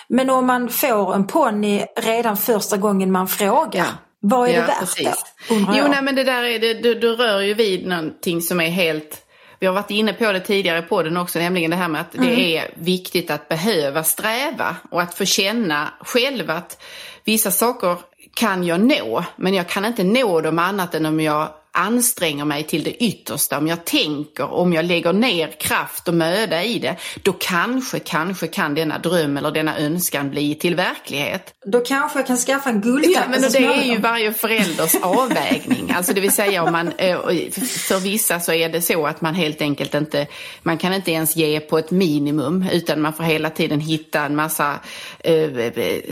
Men 0.08 0.30
om 0.30 0.46
man 0.46 0.68
får 0.68 1.14
en 1.14 1.26
ponny 1.26 1.82
redan 2.00 2.36
första 2.36 2.76
gången 2.76 3.12
man 3.12 3.28
frågar, 3.28 3.78
Ja. 3.78 3.84
Vad 4.24 4.48
är 4.48 4.52
Ja, 4.52 4.60
det 4.60 4.66
värt 4.66 4.78
precis. 4.80 5.24
då? 5.48 5.54
Undrar 5.54 5.72
Jo, 5.74 5.78
jag. 5.82 5.90
nej, 5.90 6.02
men 6.02 6.14
det 6.14 6.24
där 6.24 6.42
är, 6.42 6.58
det, 6.58 6.74
du, 6.74 6.94
du 6.94 7.16
rör 7.16 7.40
ju 7.40 7.54
vid 7.54 7.86
någonting 7.86 8.40
som 8.42 8.60
är 8.60 8.68
helt... 8.70 9.26
Vi 9.58 9.66
har 9.66 9.74
varit 9.74 9.90
inne 9.90 10.12
på 10.12 10.32
det 10.32 10.40
tidigare 10.40 10.82
på 10.82 11.02
den 11.02 11.16
också, 11.16 11.38
nämligen 11.38 11.70
det 11.70 11.76
här 11.76 11.88
med 11.88 12.00
att 12.00 12.14
Mm. 12.14 12.28
det 12.28 12.56
är 12.56 12.70
viktigt 12.74 13.30
att 13.30 13.48
behöva 13.48 14.04
sträva 14.04 14.76
och 14.90 15.02
att 15.02 15.14
få 15.14 15.24
känna 15.24 15.88
själv 16.00 16.50
att 16.50 16.82
vissa 17.24 17.50
saker 17.50 17.96
kan 18.34 18.64
jag 18.64 18.80
nå, 18.80 19.24
men 19.36 19.54
jag 19.54 19.68
kan 19.68 19.84
inte 19.84 20.04
nå 20.04 20.40
dem 20.40 20.58
annat 20.58 20.94
än 20.94 21.06
om 21.06 21.20
jag 21.20 21.48
anstränger 21.72 22.44
mig 22.44 22.64
till 22.64 22.84
det 22.84 23.04
yttersta, 23.04 23.58
om 23.58 23.66
jag 23.66 23.84
tänker, 23.84 24.52
om 24.52 24.72
jag 24.72 24.84
lägger 24.84 25.12
ner 25.12 25.50
kraft 25.60 26.08
och 26.08 26.14
möda 26.14 26.64
i 26.64 26.78
det, 26.78 26.96
då 27.22 27.32
kanske, 27.32 27.98
kanske 27.98 28.46
kan 28.46 28.74
denna 28.74 28.98
dröm 28.98 29.36
eller 29.36 29.50
denna 29.50 29.78
önskan 29.78 30.30
bli 30.30 30.54
till 30.54 30.74
verklighet. 30.74 31.54
Då 31.66 31.80
kanske 31.80 32.18
jag 32.18 32.26
kan 32.26 32.36
skaffa 32.36 32.70
en 32.70 32.76
Ja, 32.76 32.80
guldkappa 32.80 33.28
men 33.28 33.40
det 33.40 33.58
är 33.58 33.82
ju 33.82 33.98
varje 33.98 34.32
förälders 34.32 34.94
avvägning. 35.02 35.90
Alltså 35.90 36.12
det 36.12 36.20
vill 36.20 36.32
säga 36.32 36.62
om 36.62 36.72
man, 36.72 36.92
eh, 36.98 37.18
för 37.60 38.00
vissa 38.00 38.40
så 38.40 38.52
är 38.52 38.68
det 38.68 38.82
så 38.82 39.06
att 39.06 39.20
man 39.20 39.34
helt 39.34 39.60
enkelt 39.60 39.94
inte, 39.94 40.26
man 40.62 40.78
kan 40.78 40.94
inte 40.94 41.12
ens 41.12 41.36
ge 41.36 41.60
på 41.60 41.78
ett 41.78 41.90
minimum 41.90 42.66
utan 42.72 43.00
man 43.00 43.12
får 43.12 43.24
hela 43.24 43.50
tiden 43.50 43.80
hitta 43.80 44.20
en 44.20 44.36
massa 44.36 44.80
eh, 45.18 45.34
eh, 45.34 46.02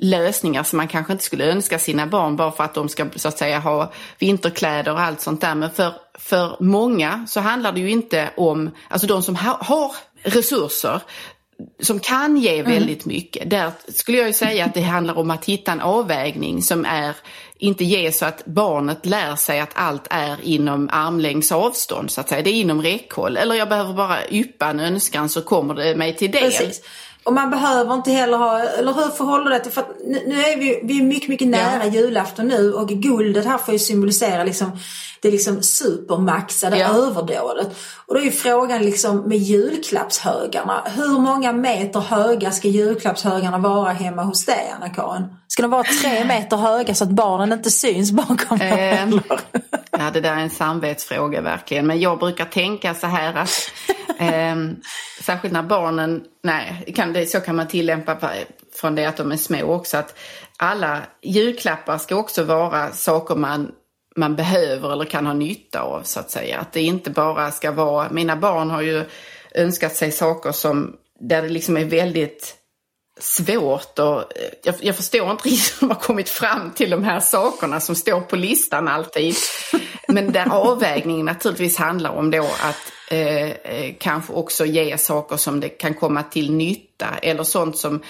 lösningar 0.00 0.62
som 0.62 0.76
man 0.76 0.88
kanske 0.88 1.12
inte 1.12 1.24
skulle 1.24 1.44
önska 1.44 1.78
sina 1.78 2.06
barn 2.06 2.36
bara 2.36 2.52
för 2.52 2.64
att 2.64 2.74
de 2.74 2.88
ska 2.88 3.06
så 3.16 3.28
att 3.28 3.38
säga 3.38 3.58
ha 3.58 3.92
vinterkläder 4.18 5.03
allt 5.04 5.20
sånt 5.20 5.40
där. 5.40 5.54
Men 5.54 5.70
för, 5.70 5.92
för 6.18 6.56
många 6.60 7.26
så 7.28 7.40
handlar 7.40 7.72
det 7.72 7.80
ju 7.80 7.90
inte 7.90 8.30
om, 8.36 8.70
alltså 8.88 9.06
de 9.06 9.22
som 9.22 9.36
ha, 9.36 9.58
har 9.60 9.92
resurser 10.22 11.00
som 11.82 12.00
kan 12.00 12.36
ge 12.36 12.62
väldigt 12.62 13.04
mycket. 13.04 13.50
Där 13.50 13.70
skulle 13.88 14.18
jag 14.18 14.26
ju 14.26 14.32
säga 14.32 14.64
att 14.64 14.74
det 14.74 14.80
handlar 14.80 15.18
om 15.18 15.30
att 15.30 15.44
hitta 15.44 15.72
en 15.72 15.80
avvägning 15.80 16.62
som 16.62 16.84
är 16.84 17.16
inte 17.58 17.84
ge 17.84 18.12
så 18.12 18.24
att 18.26 18.44
barnet 18.44 19.06
lär 19.06 19.36
sig 19.36 19.60
att 19.60 19.70
allt 19.74 20.06
är 20.10 20.36
inom 20.42 20.88
armlängds 20.92 21.52
avstånd 21.52 22.10
så 22.10 22.20
att 22.20 22.28
säga. 22.28 22.42
Det 22.42 22.50
är 22.50 22.54
inom 22.54 22.82
räckhåll. 22.82 23.36
Eller 23.36 23.54
jag 23.54 23.68
behöver 23.68 23.92
bara 23.92 24.28
yppa 24.30 24.66
en 24.66 24.80
önskan 24.80 25.28
så 25.28 25.42
kommer 25.42 25.74
det 25.74 25.96
mig 25.96 26.16
till 26.16 26.30
del. 26.30 26.42
Precis. 26.42 26.82
Och 27.24 27.32
man 27.32 27.50
behöver 27.50 27.94
inte 27.94 28.10
heller 28.10 28.38
ha, 28.38 28.58
eller 28.60 28.92
hur 28.92 29.10
förhåller 29.10 29.50
det 29.50 29.60
till, 29.60 29.72
för 29.72 29.80
att 29.80 29.90
nu, 30.06 30.22
nu 30.26 30.34
är 30.40 30.56
vi, 30.56 30.80
vi 30.84 31.00
är 31.00 31.04
mycket, 31.04 31.28
mycket 31.28 31.48
nära 31.48 31.86
julafton 31.86 32.46
nu 32.46 32.72
och 32.72 32.88
guldet 32.88 33.44
här 33.44 33.58
får 33.58 33.72
ju 33.72 33.78
symbolisera 33.78 34.44
liksom 34.44 34.78
det 35.20 35.30
liksom 35.30 35.62
supermaxade 35.62 36.78
Ja. 36.78 36.88
överdådet. 36.88 37.76
Och 38.06 38.14
då 38.14 38.20
är 38.20 38.24
ju 38.24 38.30
frågan 38.30 38.82
liksom 38.82 39.16
med 39.28 39.38
julklappshögarna, 39.38 40.82
hur 40.96 41.18
många 41.18 41.52
meter 41.52 42.00
höga 42.00 42.50
ska 42.50 42.68
julklappshögarna 42.68 43.58
vara 43.58 43.92
hemma 43.92 44.22
hos 44.22 44.44
dig 44.44 44.72
Anna-Karin? 44.76 45.24
Ska 45.54 45.62
de 45.62 45.70
vara 45.70 45.84
tre 46.02 46.24
meter 46.28 46.56
höga 46.56 46.94
så 46.94 47.04
att 47.04 47.10
barnen 47.10 47.52
inte 47.52 47.70
syns 47.70 48.12
bakom 48.12 48.58
dem? 48.58 48.60
Eller? 48.60 49.22
Ja, 49.98 50.10
det 50.12 50.20
där 50.20 50.32
är 50.32 50.40
en 50.40 50.50
samvetsfråga 50.50 51.40
verkligen. 51.40 51.86
Men 51.86 52.00
jag 52.00 52.18
brukar 52.18 52.44
tänka 52.44 52.94
så 52.94 53.06
här 53.06 53.34
att 53.34 53.70
ehm, 54.18 54.76
särskilt 55.22 55.52
när 55.54 55.62
barnen, 55.62 56.24
nej, 56.42 56.92
kan 56.96 57.12
det, 57.12 57.26
så 57.26 57.40
kan 57.40 57.56
man 57.56 57.68
tillämpa 57.68 58.14
på- 58.14 58.28
från 58.74 58.94
det 58.94 59.04
att 59.06 59.16
de 59.16 59.32
är 59.32 59.36
små 59.36 59.62
också, 59.62 59.96
att 59.96 60.18
alla 60.56 61.00
julklappar 61.22 61.98
ska 61.98 62.16
också 62.16 62.42
vara 62.44 62.92
saker 62.92 63.34
man 63.34 63.72
man 64.16 64.36
behöver 64.36 64.92
eller 64.92 65.04
kan 65.04 65.26
ha 65.26 65.34
nytta 65.34 65.80
av 65.80 66.02
så 66.02 66.20
att 66.20 66.30
säga. 66.30 66.58
Att 66.58 66.72
det 66.72 66.82
inte 66.82 67.10
bara 67.10 67.50
ska 67.50 67.72
vara, 67.72 68.10
mina 68.10 68.36
barn 68.36 68.70
har 68.70 68.82
ju 68.82 69.04
önskat 69.54 69.96
sig 69.96 70.12
saker 70.12 70.52
som, 70.52 70.96
där 71.20 71.42
det 71.42 71.48
liksom 71.48 71.76
är 71.76 71.84
väldigt 71.84 72.54
svårt 73.20 73.98
och 73.98 74.24
jag, 74.62 74.74
jag 74.80 74.96
förstår 74.96 75.30
inte 75.30 75.48
riktigt 75.48 75.82
hur 75.82 75.88
de 75.88 75.94
har 75.94 76.00
kommit 76.02 76.28
fram 76.28 76.70
till 76.70 76.90
de 76.90 77.04
här 77.04 77.20
sakerna 77.20 77.80
som 77.80 77.94
står 77.94 78.20
på 78.20 78.36
listan 78.36 78.88
alltid. 78.88 79.34
Men 80.08 80.32
där 80.32 80.50
avvägningen 80.50 81.26
naturligtvis 81.26 81.78
handlar 81.78 82.10
om 82.10 82.30
då 82.30 82.42
att 82.42 82.92
eh, 83.10 83.50
eh, 83.50 83.94
kanske 84.00 84.32
också 84.32 84.64
ge 84.66 84.98
saker 84.98 85.36
som 85.36 85.60
det 85.60 85.68
kan 85.68 85.94
komma 85.94 86.22
till 86.22 86.52
nytta 86.52 87.06
eller 87.22 87.42
sånt 87.42 87.78
som 87.78 88.02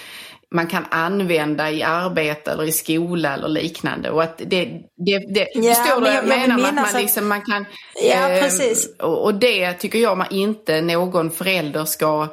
man 0.51 0.67
kan 0.67 0.85
använda 0.91 1.71
i 1.71 1.83
arbete 1.83 2.51
eller 2.51 2.63
i 2.63 2.71
skola 2.71 3.33
eller 3.33 3.47
liknande. 3.47 4.09
Och 4.09 4.23
att 4.23 4.37
det, 4.37 4.65
det, 5.05 5.33
det 5.33 5.47
Ja, 5.53 5.73
förstår 5.73 6.01
du 6.01 6.07
jag 6.07 6.27
menar? 6.27 6.55
att 6.55 6.75
man, 6.75 6.85
att- 6.85 6.93
liksom, 7.01 7.27
man 7.27 7.41
kan... 7.41 7.65
Ja, 8.03 8.29
eh, 8.29 8.41
precis. 8.41 8.89
och, 8.99 9.23
och 9.23 9.33
det 9.35 9.73
tycker 9.73 9.99
jag 9.99 10.17
man 10.17 10.27
inte 10.31 10.81
någon 10.81 11.31
förälder 11.31 11.85
ska 11.85 12.27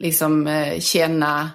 liksom 0.00 0.46
eh, 0.46 0.80
känna 0.80 1.50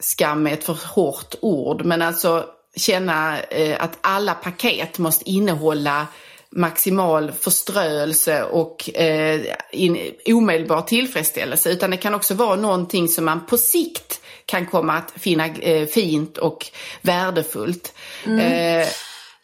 skam 0.00 0.46
är 0.46 0.52
ett 0.52 0.64
för 0.64 0.78
hårt 0.94 1.34
ord, 1.40 1.84
men 1.84 2.02
alltså 2.02 2.44
känna 2.76 3.40
eh, 3.40 3.82
att 3.84 3.98
alla 4.00 4.34
paket 4.34 4.98
måste 4.98 5.30
innehålla 5.30 6.06
maximal 6.50 7.32
förströelse 7.32 8.44
och 8.44 8.90
eh, 8.94 9.40
in, 9.72 9.98
omedelbar 10.26 10.82
tillfredsställelse. 10.82 11.70
Utan 11.70 11.90
det 11.90 11.96
kan 11.96 12.14
också 12.14 12.34
vara 12.34 12.56
någonting 12.56 13.08
som 13.08 13.24
man 13.24 13.46
på 13.46 13.58
sikt 13.58 14.20
kan 14.46 14.66
komma 14.66 14.92
att 14.92 15.12
finna 15.16 15.46
eh, 15.46 15.86
fint 15.86 16.38
och 16.38 16.66
värdefullt. 17.02 17.94
Eh, 18.24 18.88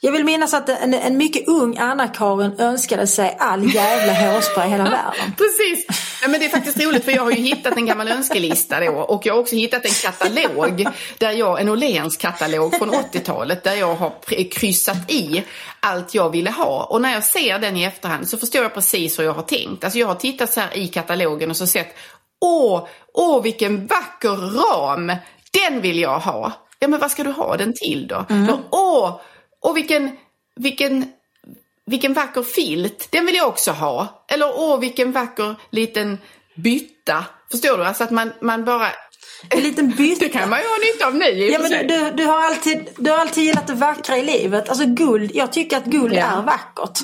Jag 0.04 0.12
vill 0.12 0.24
minnas 0.24 0.54
att 0.54 0.68
en, 0.68 0.94
en 0.94 1.16
mycket 1.16 1.48
ung 1.48 1.78
Anna-Karin 1.78 2.60
önskade 2.60 3.06
sig 3.06 3.36
all 3.40 3.74
jävla 3.74 4.12
hårspray 4.12 4.66
i 4.66 4.70
hela 4.70 4.84
världen. 4.84 5.34
Precis. 5.38 5.86
Ja, 6.22 6.28
men 6.28 6.40
det 6.40 6.46
är 6.46 6.50
faktiskt 6.50 6.80
roligt 6.80 7.04
för 7.04 7.12
jag 7.12 7.22
har 7.22 7.30
ju 7.30 7.36
hittat 7.36 7.76
en 7.76 7.86
gammal 7.86 8.08
önskelista 8.08 8.80
då 8.80 8.92
och 8.92 9.26
jag 9.26 9.34
har 9.34 9.40
också 9.40 9.56
hittat 9.56 9.84
en 9.84 9.90
katalog, 9.90 10.86
där 11.18 11.30
jag, 11.30 11.60
en 11.60 11.68
Åhléns 11.68 12.16
katalog 12.16 12.74
från 12.78 12.90
80-talet 12.90 13.64
där 13.64 13.74
jag 13.74 13.94
har 13.94 14.12
kryssat 14.50 15.10
i 15.10 15.42
allt 15.80 16.14
jag 16.14 16.30
ville 16.30 16.50
ha. 16.50 16.84
Och 16.84 17.02
när 17.02 17.12
jag 17.12 17.24
ser 17.24 17.58
den 17.58 17.76
i 17.76 17.84
efterhand 17.84 18.28
så 18.28 18.38
förstår 18.38 18.62
jag 18.62 18.74
precis 18.74 19.18
vad 19.18 19.26
jag 19.26 19.32
har 19.32 19.42
tänkt. 19.42 19.84
Alltså 19.84 19.98
jag 19.98 20.06
har 20.06 20.14
tittat 20.14 20.52
så 20.52 20.60
här 20.60 20.76
i 20.76 20.88
katalogen 20.88 21.50
och 21.50 21.56
så 21.56 21.66
sett, 21.66 21.96
åh, 22.40 22.88
åh 23.14 23.42
vilken 23.42 23.86
vacker 23.86 24.60
ram, 24.70 25.12
den 25.52 25.80
vill 25.80 25.98
jag 25.98 26.18
ha. 26.18 26.52
Ja 26.78 26.88
men 26.88 27.00
vad 27.00 27.10
ska 27.10 27.24
du 27.24 27.30
ha 27.30 27.56
den 27.56 27.72
till 27.74 28.06
då? 28.08 28.26
då 28.28 28.60
åh, 28.70 29.20
åh 29.64 29.74
vilken, 29.74 30.10
vilken 30.60 31.06
vilken 31.86 32.12
vacker 32.14 32.42
filt, 32.42 33.08
den 33.10 33.26
vill 33.26 33.34
jag 33.34 33.48
också 33.48 33.70
ha. 33.70 34.24
Eller 34.28 34.52
åh, 34.58 34.80
vilken 34.80 35.12
vacker 35.12 35.54
liten 35.70 36.18
bytta. 36.56 37.24
Förstår 37.50 37.78
du? 37.78 37.84
Alltså 37.84 38.04
att 38.04 38.10
man, 38.10 38.32
man 38.42 38.64
bara... 38.64 38.88
En 39.50 39.60
liten 39.62 39.90
bytta. 39.96 40.24
Det 40.24 40.28
kan 40.28 40.50
man 40.50 40.58
ju 40.60 40.66
ha 40.66 40.76
nytta 40.92 41.06
av 41.06 41.14
nu 41.14 41.24
i 41.24 41.48
och 41.50 41.52
Ja, 41.54 41.58
men 41.58 41.70
du, 41.70 41.96
du, 41.96 42.10
du, 42.10 42.24
har 42.24 42.40
alltid, 42.44 42.88
du 42.96 43.10
har 43.10 43.18
alltid 43.18 43.44
gillat 43.44 43.66
det 43.66 43.74
vackra 43.74 44.16
i 44.18 44.24
livet. 44.24 44.68
Alltså 44.68 44.84
guld, 44.86 45.30
jag 45.34 45.52
tycker 45.52 45.76
att 45.76 45.84
guld 45.84 46.14
Ja. 46.14 46.26
är 46.26 46.42
vackert. 46.42 46.98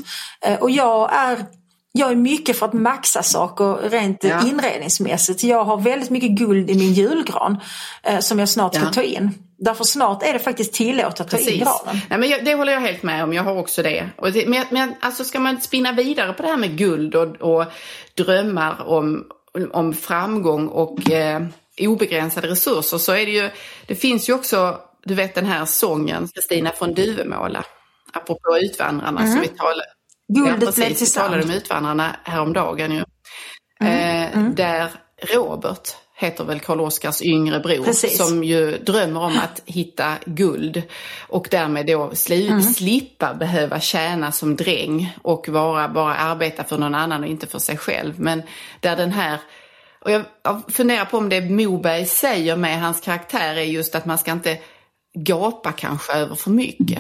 Eh, 0.45 0.59
och 0.59 0.71
jag 0.71 1.11
är, 1.15 1.47
jag 1.93 2.11
är 2.11 2.17
mycket 2.17 2.59
för 2.59 2.67
att 2.67 2.73
maxa 2.73 3.23
saker 3.23 3.89
rent 3.91 4.25
Ja. 4.25 4.47
inredningsmässigt. 4.49 5.43
Jag 5.45 5.65
har 5.65 5.77
väldigt 5.77 6.11
mycket 6.11 6.31
guld 6.31 6.71
i 6.71 6.75
min 6.75 6.93
julgran 6.93 7.57
eh, 8.03 8.19
som 8.19 8.39
jag 8.39 8.49
snart 8.49 8.75
ska 8.75 8.85
Ja. 8.85 8.93
ta 8.93 9.03
in. 9.03 9.31
Därför 9.65 9.85
snart 9.85 10.23
är 10.23 10.33
det 10.33 10.39
faktiskt 10.39 10.73
tillåtet 10.73 11.21
att 11.21 11.31
ta 11.31 11.37
in 11.37 11.45
Precis. 11.45 11.63
granen. 11.63 12.01
Nej, 12.11 12.19
men 12.19 12.29
jag, 12.29 12.45
det 12.45 12.55
håller 12.55 12.73
jag 12.73 12.81
helt 12.81 13.03
med 13.03 13.25
om. 13.25 13.33
Jag 13.33 13.43
har 13.43 13.57
också 13.57 13.83
det. 13.83 14.11
Och 14.17 14.33
det 14.33 14.47
men, 14.47 14.67
men 14.71 14.95
alltså 15.01 15.25
ska 15.25 15.41
man 15.41 15.61
spinna 15.61 15.93
vidare 15.93 16.33
på 16.33 16.43
det 16.43 16.49
här 16.49 16.57
med 16.57 16.79
guld 16.79 17.15
och, 17.15 17.37
och 17.37 17.65
drömmar 18.15 18.89
om, 18.89 19.27
om 19.73 19.93
framgång 19.93 20.69
och 20.69 21.11
eh, 21.11 21.43
obegränsade 21.79 22.49
resurser 22.49 22.99
så 22.99 23.13
är 23.13 23.27
det 23.27 23.33
ju, 23.33 23.51
det 23.87 23.95
finns 23.95 24.29
ju 24.29 24.33
också, 24.33 24.81
du 25.05 25.15
vet 25.15 25.35
den 25.35 25.47
här 25.47 25.65
sången, 25.65 26.29
Kristina 26.29 26.71
från 26.71 26.95
Duvemåla, 26.95 27.65
apropå 28.13 28.59
Utvandrarna 28.63 29.27
som 29.27 29.41
vi 29.41 29.49
talade. 29.49 29.85
Guldet 30.29 30.61
ja, 30.61 30.67
precis. 30.67 30.99
till 30.99 31.07
Vi 31.07 31.13
talade 31.13 31.43
om. 31.43 31.51
Utvandrarna 31.51 32.17
häromdagen 32.25 32.93
ju. 32.93 33.05
Mm. 33.81 34.49
Eh, 34.49 34.55
där 34.55 34.91
Robert 35.35 35.89
heter 36.21 36.45
väl 36.45 36.61
Karl 36.61 36.81
Oskars 36.81 37.23
yngre 37.23 37.61
bror 37.61 37.85
Precis. 37.85 38.19
som 38.19 38.45
ju 38.45 38.79
drömmer 38.79 39.21
om 39.21 39.39
att 39.39 39.63
hitta 39.67 40.15
guld 40.27 40.83
och 41.29 41.49
därmed 41.51 41.87
då 41.87 42.11
sli, 42.15 42.49
Mm. 42.49 42.63
slippa 42.63 43.35
behöva 43.35 43.81
tjäna 43.81 44.33
som 44.33 44.57
dräng 44.57 45.17
och 45.23 45.49
vara, 45.49 45.89
bara 45.89 46.15
arbeta 46.17 46.65
för 46.65 46.79
någon 46.79 46.95
annan 46.95 47.23
och 47.23 47.29
inte 47.29 47.47
för 47.47 47.59
sig 47.59 47.77
själv. 47.77 48.21
Men 48.21 48.43
där 48.81 48.97
den 48.97 49.13
här 49.13 49.39
och 50.05 50.11
jag, 50.11 50.23
funderar 50.73 51.05
på 51.05 51.19
om 51.19 51.29
det 51.29 51.41
Moberg 51.41 52.07
säger 52.07 52.57
med 52.57 52.81
hans 52.81 53.01
karaktär 53.01 53.57
är 53.57 53.63
just 53.63 53.95
att 53.95 54.07
man 54.07 54.19
ska 54.19 54.33
inte 54.33 54.59
gapa 55.15 55.73
kanske 55.73 56.13
över 56.13 56.35
för 56.35 56.51
mycket. 56.51 56.99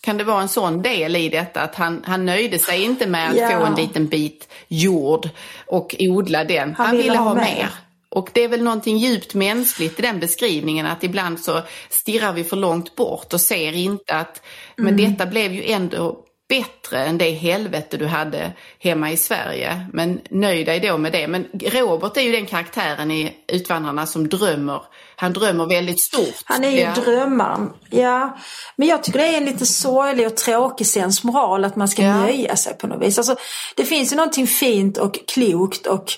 Kan 0.00 0.16
det 0.16 0.24
vara 0.24 0.42
en 0.42 0.48
sån 0.48 0.82
del 0.82 1.16
i 1.16 1.28
detta 1.28 1.60
att 1.60 1.74
han, 1.74 2.02
han 2.06 2.26
nöjde 2.26 2.58
sig 2.58 2.82
inte 2.82 3.06
med 3.06 3.30
att 3.30 3.36
Ja. 3.36 3.50
få 3.50 3.64
en 3.66 3.74
liten 3.74 4.06
bit 4.06 4.48
jord 4.68 5.28
och 5.66 5.94
odla 5.98 6.44
den. 6.44 6.74
Han, 6.74 6.96
ville, 6.96 7.18
ha 7.18 7.34
mer. 7.34 7.68
Och 8.14 8.30
det 8.32 8.44
är 8.44 8.48
väl 8.48 8.62
någonting 8.62 8.96
djupt 8.98 9.34
mänskligt 9.34 9.98
i 9.98 10.02
den 10.02 10.20
beskrivningen 10.20 10.86
att 10.86 11.04
ibland 11.04 11.40
så 11.40 11.60
stirrar 11.90 12.32
vi 12.32 12.44
för 12.44 12.56
långt 12.56 12.96
bort 12.96 13.32
och 13.32 13.40
ser 13.40 13.72
inte 13.72 14.14
att 14.14 14.42
men 14.76 14.96
detta 14.96 15.26
blev 15.26 15.52
ju 15.52 15.72
ändå 15.72 16.18
bättre 16.48 17.04
än 17.04 17.18
det 17.18 17.30
helvete 17.30 17.96
du 17.96 18.06
hade 18.06 18.52
hemma 18.78 19.10
i 19.10 19.16
Sverige. 19.16 19.86
Men 19.92 20.20
nöj 20.30 20.64
dig 20.64 20.80
då 20.80 20.98
med 20.98 21.12
det. 21.12 21.28
Men 21.28 21.46
Robert 21.64 22.16
är 22.16 22.20
ju 22.20 22.32
den 22.32 22.46
karaktären 22.46 23.10
i 23.10 23.32
Utvandrarna 23.48 24.06
som 24.06 24.28
drömmer. 24.28 24.82
Han 25.16 25.32
drömmer 25.32 25.66
väldigt 25.66 26.00
stort. 26.00 26.34
Han 26.44 26.64
är 26.64 26.70
ju 26.70 26.80
Ja. 26.80 26.94
drömmaren. 26.94 27.70
Ja. 27.90 28.38
Men 28.76 28.88
jag 28.88 29.02
tycker 29.02 29.18
det 29.18 29.26
är 29.26 29.36
en 29.36 29.44
lite 29.44 29.66
sorglig 29.66 30.26
och 30.26 30.36
tråkig 30.36 30.86
sensmoral 30.86 31.64
att 31.64 31.76
man 31.76 31.88
ska 31.88 32.02
Ja. 32.02 32.20
nöja 32.20 32.56
sig 32.56 32.78
på 32.78 32.86
något 32.86 33.02
vis. 33.02 33.18
Alltså, 33.18 33.36
det 33.76 33.84
finns 33.84 34.12
ju 34.12 34.16
någonting 34.16 34.46
fint 34.46 34.98
och 34.98 35.18
klokt 35.34 35.86
och 35.86 36.12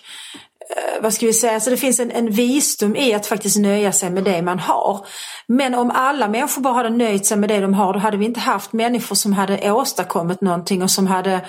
vad 1.00 1.14
ska 1.14 1.26
vi 1.26 1.32
säga, 1.32 1.54
alltså 1.54 1.70
det 1.70 1.76
finns 1.76 2.00
en, 2.00 2.10
en 2.10 2.30
visdom 2.30 2.96
i 2.96 3.14
att 3.14 3.26
faktiskt 3.26 3.58
nöja 3.58 3.92
sig 3.92 4.10
med 4.10 4.24
det 4.24 4.42
man 4.42 4.58
har. 4.58 5.06
Men 5.46 5.74
om 5.74 5.90
alla 5.94 6.28
människor 6.28 6.62
bara 6.62 6.74
hade 6.74 6.90
nöjt 6.90 7.26
sig 7.26 7.36
med 7.36 7.48
det 7.48 7.60
de 7.60 7.74
har 7.74 7.92
då 7.92 7.98
hade 7.98 8.16
vi 8.16 8.24
inte 8.24 8.40
haft 8.40 8.72
människor 8.72 9.16
som 9.16 9.32
hade 9.32 9.72
åstadkommit 9.72 10.40
någonting 10.40 10.82
och 10.82 10.90
som 10.90 11.06
hade 11.06 11.40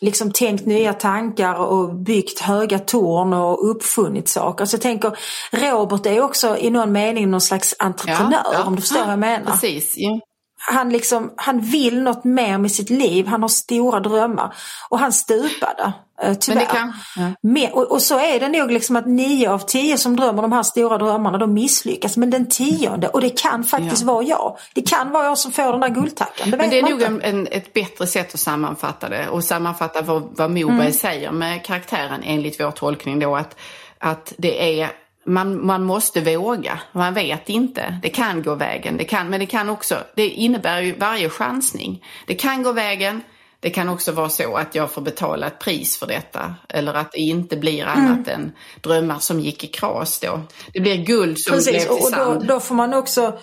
liksom 0.00 0.32
tänkt 0.32 0.66
nya 0.66 0.92
tankar 0.92 1.54
och 1.54 1.94
byggt 1.94 2.40
höga 2.40 2.78
torn 2.78 3.32
och 3.32 3.70
uppfunnit 3.70 4.28
saker. 4.28 4.64
Så 4.64 4.74
jag 4.74 4.82
tänker, 4.82 5.18
Robert 5.50 6.06
är 6.06 6.20
också 6.20 6.56
i 6.56 6.70
någon 6.70 6.92
mening 6.92 7.30
någon 7.30 7.40
slags 7.40 7.74
entreprenör 7.78 8.66
om 8.66 8.76
du 8.76 8.80
förstår 8.80 9.00
vad 9.00 9.12
jag 9.12 9.18
menar. 9.18 9.50
Precis, 9.50 9.94
ja. 9.96 10.20
Han, 10.64 10.88
liksom, 10.90 11.32
han 11.36 11.60
vill 11.60 12.02
något 12.02 12.24
mer 12.24 12.58
med 12.58 12.72
sitt 12.72 12.90
liv, 12.90 13.26
han 13.26 13.42
har 13.42 13.48
stora 13.48 14.00
drömmar. 14.00 14.54
Och 14.88 14.98
han 14.98 15.12
stupade, 15.12 15.92
eh, 16.22 16.34
tyvärr. 16.34 16.56
Men 16.56 16.66
kan- 16.66 16.92
ja. 17.16 17.22
Men, 17.42 17.72
och, 17.72 17.92
och 17.92 18.02
så 18.02 18.18
är 18.18 18.40
det 18.40 18.48
nog 18.48 18.70
liksom 18.70 18.96
att 18.96 19.06
nio 19.06 19.50
av 19.50 19.58
tio 19.58 19.98
som 19.98 20.16
drömmer 20.16 20.42
de 20.42 20.52
här 20.52 20.62
stora 20.62 20.98
drömmarna, 20.98 21.38
de 21.38 21.54
misslyckas. 21.54 22.16
Men 22.16 22.30
den 22.30 22.48
tionde, 22.48 23.08
och 23.08 23.20
det 23.20 23.30
kan 23.42 23.64
faktiskt 23.64 24.02
Ja. 24.02 24.12
vara 24.12 24.24
jag. 24.24 24.56
Det 24.74 24.82
kan 24.82 25.10
vara 25.10 25.24
jag 25.24 25.38
som 25.38 25.52
får 25.52 25.72
den 25.72 25.80
där 25.80 25.88
guldtackan. 25.88 26.50
Det 26.50 26.56
Men 26.56 26.70
det 26.70 26.78
är 26.78 26.82
nog 26.90 27.02
en, 27.02 27.22
en, 27.22 27.48
ett 27.50 27.72
bättre 27.72 28.06
sätt 28.06 28.34
att 28.34 28.40
sammanfatta 28.40 29.08
det 29.08 29.28
och 29.28 29.44
sammanfatta 29.44 30.02
vad, 30.02 30.22
vad 30.36 30.50
Moberg 30.50 30.70
Mm. 30.80 30.92
säger 30.92 31.30
med 31.32 31.64
karaktären 31.64 32.22
enligt 32.24 32.60
vår 32.60 32.70
tolkning 32.70 33.18
då 33.18 33.36
att, 33.36 33.56
att 33.98 34.32
det 34.38 34.80
är 34.82 34.90
man, 35.26 35.66
man 35.66 35.82
måste 35.84 36.20
våga, 36.20 36.80
man 36.92 37.14
vet 37.14 37.48
inte. 37.48 37.98
Det 38.02 38.08
kan 38.08 38.42
gå 38.42 38.54
vägen, 38.54 38.96
det 38.96 39.04
kan, 39.04 39.30
men 39.30 39.40
det 39.40 39.46
kan 39.46 39.68
också, 39.68 39.98
det 40.16 40.28
innebär 40.28 40.80
ju 40.80 40.94
varje 40.98 41.28
chansning. 41.30 42.04
Det 42.26 42.34
kan 42.34 42.62
gå 42.62 42.72
vägen, 42.72 43.20
det 43.60 43.70
kan 43.70 43.88
också 43.88 44.12
vara 44.12 44.28
så 44.28 44.56
att 44.56 44.74
jag 44.74 44.90
får 44.92 45.02
betala 45.02 45.46
ett 45.46 45.58
pris 45.58 45.98
för 45.98 46.06
detta. 46.06 46.54
Eller 46.68 46.94
att 46.94 47.12
det 47.12 47.18
inte 47.20 47.56
blir 47.56 47.82
Mm. 47.82 48.04
annat 48.06 48.28
än 48.28 48.52
drömmar 48.80 49.18
som 49.18 49.40
gick 49.40 49.64
i 49.64 49.66
kras 49.66 50.20
då. 50.20 50.40
Det 50.72 50.80
blir 50.80 50.96
guld 50.96 51.38
som 51.38 51.52
blev 51.52 51.64
Precis, 51.64 51.82
till 51.82 51.90
och, 51.90 52.04
och 52.04 52.10
då, 52.10 52.32
sand. 52.32 52.46
då 52.48 52.60
får 52.60 52.74
man 52.74 52.94
också 52.94 53.38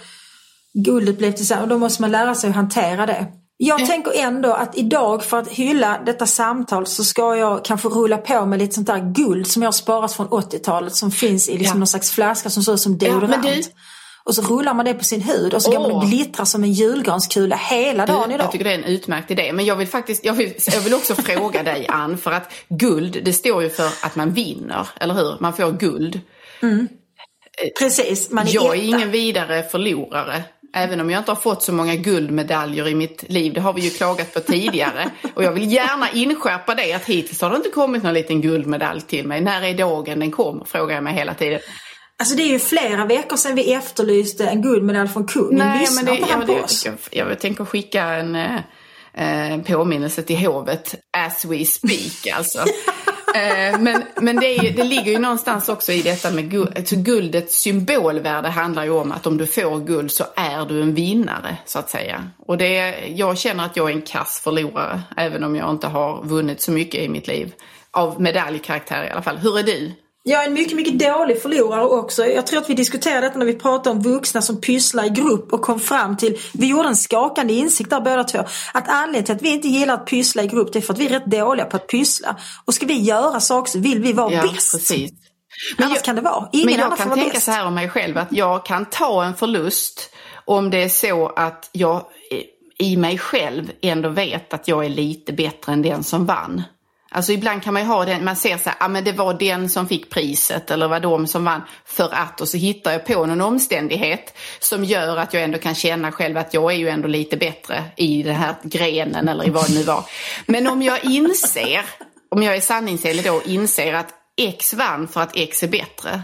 guldet 0.86 1.18
blev 1.18 1.32
till 1.32 1.48
sand 1.48 1.62
och 1.62 1.68
då 1.68 1.78
måste 1.78 2.02
man 2.02 2.12
lära 2.12 2.36
sig 2.36 2.50
att 2.50 2.56
hantera 2.56 3.06
det. 3.06 3.28
Jag 3.62 3.86
tänker 3.86 4.12
ändå 4.16 4.54
att 4.54 4.78
idag 4.78 5.24
för 5.24 5.38
att 5.38 5.48
hylla 5.48 6.00
detta 6.06 6.26
samtal 6.26 6.86
så 6.88 7.04
ska 7.04 7.36
jag 7.36 7.66
kanske 7.66 7.88
rulla 7.88 8.18
på 8.18 8.46
med 8.46 8.60
lite 8.60 8.76
sånt 8.76 8.88
där 8.88 9.12
guld 9.14 9.48
som 9.48 9.62
jag 9.62 9.68
har 9.68 9.72
sparat 9.72 10.14
från 10.14 10.28
80-talet 10.28 10.96
som 10.96 11.12
finns 11.12 11.50
i 11.50 11.52
liksom 11.58 11.76
Ja. 11.76 11.80
någon 11.80 11.88
slags 11.88 12.12
flaska 12.12 12.50
som 12.50 12.64
ser 12.64 12.74
ut 12.74 12.80
som 12.80 12.92
Ja, 13.02 13.08
deodorant. 13.08 13.44
du- 13.44 13.62
Och 14.24 14.36
så 14.36 14.42
rullar 14.42 14.74
man 14.74 14.86
det 14.86 14.94
på 14.94 15.04
sin 15.04 15.22
hud 15.22 15.54
och 15.54 15.62
så 15.62 15.72
går 15.72 15.80
man 15.80 15.92
och 15.92 15.98
Åh. 15.98 16.10
glittrar 16.10 16.46
som 16.46 16.64
en 16.64 16.72
julgranskula 16.74 17.56
hela 17.56 18.06
dagen 18.06 18.32
idag. 18.32 18.44
Jag 18.46 18.52
tycker 18.52 18.66
det 18.66 18.72
är 18.72 18.78
en 18.78 18.84
utmärkt 18.84 19.32
idé. 19.32 19.54
Men 19.54 19.66
jag 19.66 19.76
vill 19.76 19.88
faktiskt, 19.88 20.26
jag 20.26 20.34
vill, 20.34 20.54
jag 20.74 20.82
vill 20.82 20.94
också 20.94 21.16
fråga 21.16 21.64
dig 21.64 21.86
Ann, 21.90 22.18
för 22.18 22.32
att 22.32 22.52
guld, 22.70 23.22
det 23.26 23.34
står 23.34 23.64
ju 23.64 23.70
för 23.70 23.86
att 24.04 24.16
man 24.16 24.32
vinner, 24.34 24.88
eller 25.00 25.14
hur? 25.14 25.38
Man 25.40 25.54
får 25.54 25.72
guld. 25.72 26.20
Precis, 27.80 28.30
man 28.32 28.48
är 28.48 28.54
Jag 28.56 28.78
är 28.78 28.84
ingen 28.84 29.12
vidare 29.12 29.64
förlorare. 29.64 30.44
Även 30.74 31.02
om 31.02 31.10
jag 31.10 31.20
inte 31.20 31.32
har 31.32 31.36
fått 31.36 31.64
så 31.64 31.74
många 31.74 31.96
guldmedaljer 31.96 32.88
i 32.88 32.96
mitt 32.96 33.24
liv, 33.30 33.54
det 33.54 33.62
har 33.62 33.74
vi 33.74 33.82
ju 33.82 33.90
klagat 33.90 34.34
på 34.34 34.40
tidigare. 34.40 35.10
Och 35.34 35.44
jag 35.44 35.52
vill 35.52 35.74
gärna 35.74 36.12
inskärpa 36.12 36.76
det 36.76 36.94
att 36.94 37.06
hittills 37.06 37.42
har 37.42 37.50
det 37.50 37.56
inte 37.56 37.70
kommit 37.70 38.04
någon 38.04 38.14
liten 38.14 38.42
guldmedalj 38.42 39.02
till 39.02 39.28
mig. 39.28 39.42
När 39.42 39.62
är 39.62 39.74
dagen 39.74 40.20
den 40.20 40.32
kommer? 40.32 40.66
Frågar 40.66 40.96
jag 40.96 41.04
mig 41.04 41.14
hela 41.14 41.34
tiden. 41.34 41.60
Alltså 42.20 42.36
det 42.36 42.44
är 42.44 42.48
ju 42.48 42.60
flera 42.60 43.06
veckor 43.06 43.38
sedan 43.38 43.56
vi 43.56 43.74
efterlyste 43.74 44.46
en 44.48 44.62
guldmedalj 44.62 45.10
från 45.10 45.28
kungen. 45.28 45.58
Nej, 45.58 45.80
Lyssnar 45.80 46.04
men 46.04 46.14
det, 46.14 46.20
inte 46.20 46.34
han 46.34 46.42
jag, 46.48 46.58
på 46.58 46.64
oss? 46.64 46.86
jag, 46.86 46.96
jag, 47.12 47.32
jag 47.32 47.40
tänker 47.40 47.66
skicka 47.66 48.04
en 48.04 48.36
eh, 48.36 49.54
eh, 49.54 49.62
påminnelse 49.62 50.22
till 50.24 50.38
hovet 50.38 50.96
as 51.18 51.46
we 51.46 51.66
speak 51.66 52.38
alltså. 52.38 52.60
Eh, 53.36 53.80
men 53.80 54.04
men 54.16 54.36
det, 54.36 54.56
är, 54.56 54.74
det 54.74 54.84
ligger 54.84 55.12
ju 55.12 55.20
någonstans 55.20 55.70
också 55.70 55.92
i 55.92 56.02
detta 56.02 56.32
med 56.32 56.52
guld. 56.52 56.78
Alltså 56.78 56.96
guldets 56.96 57.62
symbolvärde 57.62 58.50
handlar 58.50 58.84
ju 58.84 58.90
om 58.90 59.12
att 59.12 59.28
om 59.28 59.38
du 59.38 59.48
får 59.48 59.80
guld 59.80 60.12
så 60.12 60.24
är 60.36 60.66
du 60.66 60.82
en 60.82 60.94
vinnare 60.94 61.58
så 61.66 61.80
att 61.80 61.90
säga. 61.90 62.30
Och 62.46 62.58
det, 62.58 62.96
jag 63.08 63.38
känner 63.38 63.66
att 63.66 63.78
jag 63.78 63.90
är 63.90 63.94
en 63.94 64.02
kass 64.02 64.42
förlorare 64.44 65.02
även 65.18 65.44
om 65.44 65.56
jag 65.56 65.70
inte 65.70 65.88
har 65.88 66.24
vunnit 66.24 66.62
så 66.62 66.72
mycket 66.72 67.02
i 67.02 67.10
mitt 67.10 67.28
liv. 67.28 67.54
Av 67.92 68.22
medaljkaraktär 68.22 69.04
i 69.04 69.10
alla 69.10 69.22
fall. 69.22 69.38
Hur 69.38 69.60
är 69.60 69.64
du? 69.64 69.92
Jag 70.30 70.44
är 70.44 70.48
en 70.48 70.54
mycket, 70.54 70.76
mycket 70.76 71.00
dålig 71.00 71.42
förlorare 71.42 71.86
också. 71.86 72.26
Jag 72.26 72.48
tror 72.48 72.60
att 72.62 72.70
vi 72.70 72.74
diskuterade 72.74 73.22
detta 73.28 73.40
när 73.40 73.46
vi 73.46 73.54
pratade 73.54 73.90
om 73.90 74.02
vuxna 74.02 74.42
som 74.42 74.62
pysslar 74.62 75.06
i 75.06 75.10
grupp 75.10 75.54
och 75.54 75.62
kom 75.62 75.80
fram 75.80 76.18
till, 76.18 76.38
vi 76.54 76.68
gjorde 76.68 76.88
en 76.88 76.96
skakande 76.96 77.54
insikt 77.54 77.90
där 77.90 78.02
båda 78.02 78.24
två, 78.24 78.40
att 78.74 78.90
anledningen 78.90 79.26
till 79.26 79.36
att 79.36 79.42
vi 79.42 79.50
inte 79.50 79.68
gillar 79.68 79.94
att 79.94 80.06
pyssla 80.06 80.44
i 80.44 80.48
grupp 80.48 80.74
det 80.74 80.80
är 80.80 80.82
för 80.82 80.94
att 80.94 81.00
vi 81.00 81.06
är 81.06 81.10
rätt 81.10 81.26
dåliga 81.26 81.66
på 81.66 81.76
att 81.78 81.88
pyssla. 81.88 82.36
Och 82.66 82.74
ska 82.74 82.86
vi 82.86 83.02
göra 83.02 83.40
saker 83.40 83.72
så 83.72 83.80
vill 83.80 84.00
vi 84.02 84.14
vara 84.14 84.34
Ja, 84.34 84.42
bäst. 84.42 84.72
precis. 84.72 85.12
Annars 85.78 85.96
jag- 85.96 86.04
kan 86.04 86.16
det 86.16 86.22
vara. 86.22 86.50
Ingen 86.52 86.66
Men 86.66 86.80
jag 86.80 86.98
kan 86.98 87.14
tänka 87.14 87.30
bäst. 87.30 87.46
så 87.46 87.52
här 87.52 87.66
om 87.68 87.74
mig 87.76 87.90
själv 87.90 88.18
att 88.18 88.32
jag 88.32 88.66
kan 88.66 88.86
ta 88.86 89.24
en 89.24 89.36
förlust 89.36 90.10
om 90.46 90.70
det 90.70 90.84
är 90.84 90.90
så 90.90 91.28
att 91.36 91.70
jag 91.72 92.02
i 92.80 92.98
mig 92.98 93.18
själv 93.18 93.72
ändå 93.82 94.10
vet 94.10 94.54
att 94.54 94.68
jag 94.68 94.86
är 94.86 94.90
lite 94.90 95.34
bättre 95.34 95.72
än 95.74 95.82
den 95.82 96.04
som 96.04 96.26
vann. 96.26 96.64
Alltså 97.12 97.32
ibland 97.32 97.64
kan 97.64 97.74
man 97.74 97.84
ju 97.84 97.88
ha 97.88 98.06
den, 98.06 98.26
man 98.26 98.36
ser 98.36 98.58
så 98.58 98.70
här, 98.70 98.78
ah, 98.80 98.88
men 98.88 99.04
det 99.04 99.12
var 99.12 99.34
den 99.34 99.70
som 99.70 99.88
fick 99.88 100.10
priset 100.10 100.72
eller 100.72 100.88
var 100.88 101.00
de 101.00 101.28
som 101.28 101.46
vann 101.46 101.62
för 101.86 102.14
att 102.14 102.42
och 102.42 102.48
så 102.48 102.58
hittar 102.58 102.92
jag 102.92 103.06
på 103.06 103.26
någon 103.26 103.42
omständighet 103.42 104.38
som 104.60 104.84
gör 104.84 105.18
att 105.18 105.34
jag 105.34 105.44
ändå 105.44 105.58
kan 105.58 105.76
känna 105.76 106.12
själv 106.12 106.38
att 106.38 106.54
jag 106.54 106.72
är 106.72 106.78
ju 106.78 106.90
ändå 106.90 107.08
lite 107.08 107.38
bättre 107.38 107.84
i 107.98 108.24
den 108.24 108.36
här 108.36 108.56
grenen 108.64 109.28
eller 109.28 109.48
i 109.48 109.50
vad 109.50 109.68
det 109.68 109.74
nu 109.74 109.84
var. 109.84 110.04
Men 110.46 110.68
om 110.68 110.82
jag 110.82 111.06
inser, 111.06 111.86
om 112.32 112.44
jag 112.44 112.56
är 112.56 112.62
sanningsenlig 112.62 113.26
då 113.26 113.42
inser 113.46 113.94
att 113.94 114.14
X 114.38 114.74
vann 114.74 115.08
för 115.08 115.22
att 115.22 115.36
X 115.36 115.64
är 115.64 115.68
bättre, 115.68 116.22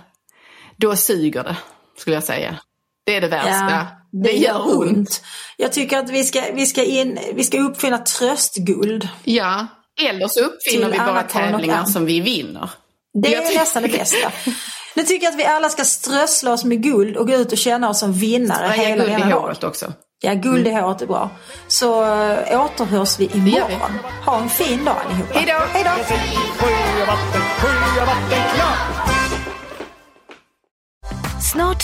då 0.78 0.96
suger 0.96 1.44
det, 1.44 1.58
skulle 1.98 2.16
jag 2.16 2.24
säga. 2.24 2.60
Det 3.06 3.16
är 3.16 3.22
det 3.22 3.28
värsta. 3.28 3.70
Ja, 3.70 3.88
det, 4.12 4.32
gör 4.32 4.78
ont. 4.78 5.22
Jag 5.58 5.74
tycker 5.74 5.98
att 5.98 6.10
vi 6.10 6.24
ska, 6.24 6.44
vi 6.54 6.66
ska, 6.66 6.84
in, 6.84 7.20
vi 7.34 7.44
ska 7.44 7.60
uppfinna 7.60 7.98
tröstguld. 7.98 9.10
Ja, 9.24 9.68
eller 10.10 10.28
så 10.28 10.40
uppfinner 10.40 10.84
Till 10.86 10.92
vi 10.92 10.98
bara 10.98 11.24
tävlingar 11.24 11.86
som 11.86 12.06
vi 12.06 12.20
vinner. 12.20 12.70
Det 13.22 13.36
är 13.36 13.60
nästan 13.60 13.84
det 13.84 13.90
bästa. 13.90 14.32
Nu 14.96 15.04
tycker 15.04 15.26
jag 15.26 15.32
att 15.32 15.40
vi 15.40 15.46
alla 15.46 15.70
ska 15.70 15.84
strössla 15.86 16.54
oss 16.54 16.64
med 16.66 16.84
guld 16.84 17.18
och 17.18 17.28
gå 17.28 17.34
ut 17.34 17.52
och 17.52 17.58
känna 17.58 17.90
oss 17.90 18.00
som 18.00 18.14
vinnare 18.14 18.68
Ja, 18.68 18.72
hela 18.84 18.96
guld 19.04 19.10
i 19.10 19.14
denna 19.14 19.30
dag. 19.30 19.42
håret 19.42 19.64
också. 19.64 19.94
Ja, 20.24 20.34
guld 20.34 20.68
i 20.68 20.72
håret 20.72 21.02
är 21.02 21.06
bra. 21.06 21.30
Så 21.68 22.04
äh, 22.04 22.62
återhörs 22.66 23.20
vi. 23.20 23.30
imorgon. 23.34 23.92
Ha 24.26 24.42
en 24.42 24.50
fin 24.50 24.86
dag 24.86 24.96
allihopa. 25.06 25.34
Hej 25.34 25.46
då! 25.48 25.66
Hej 25.74 25.84
då! 25.84 25.92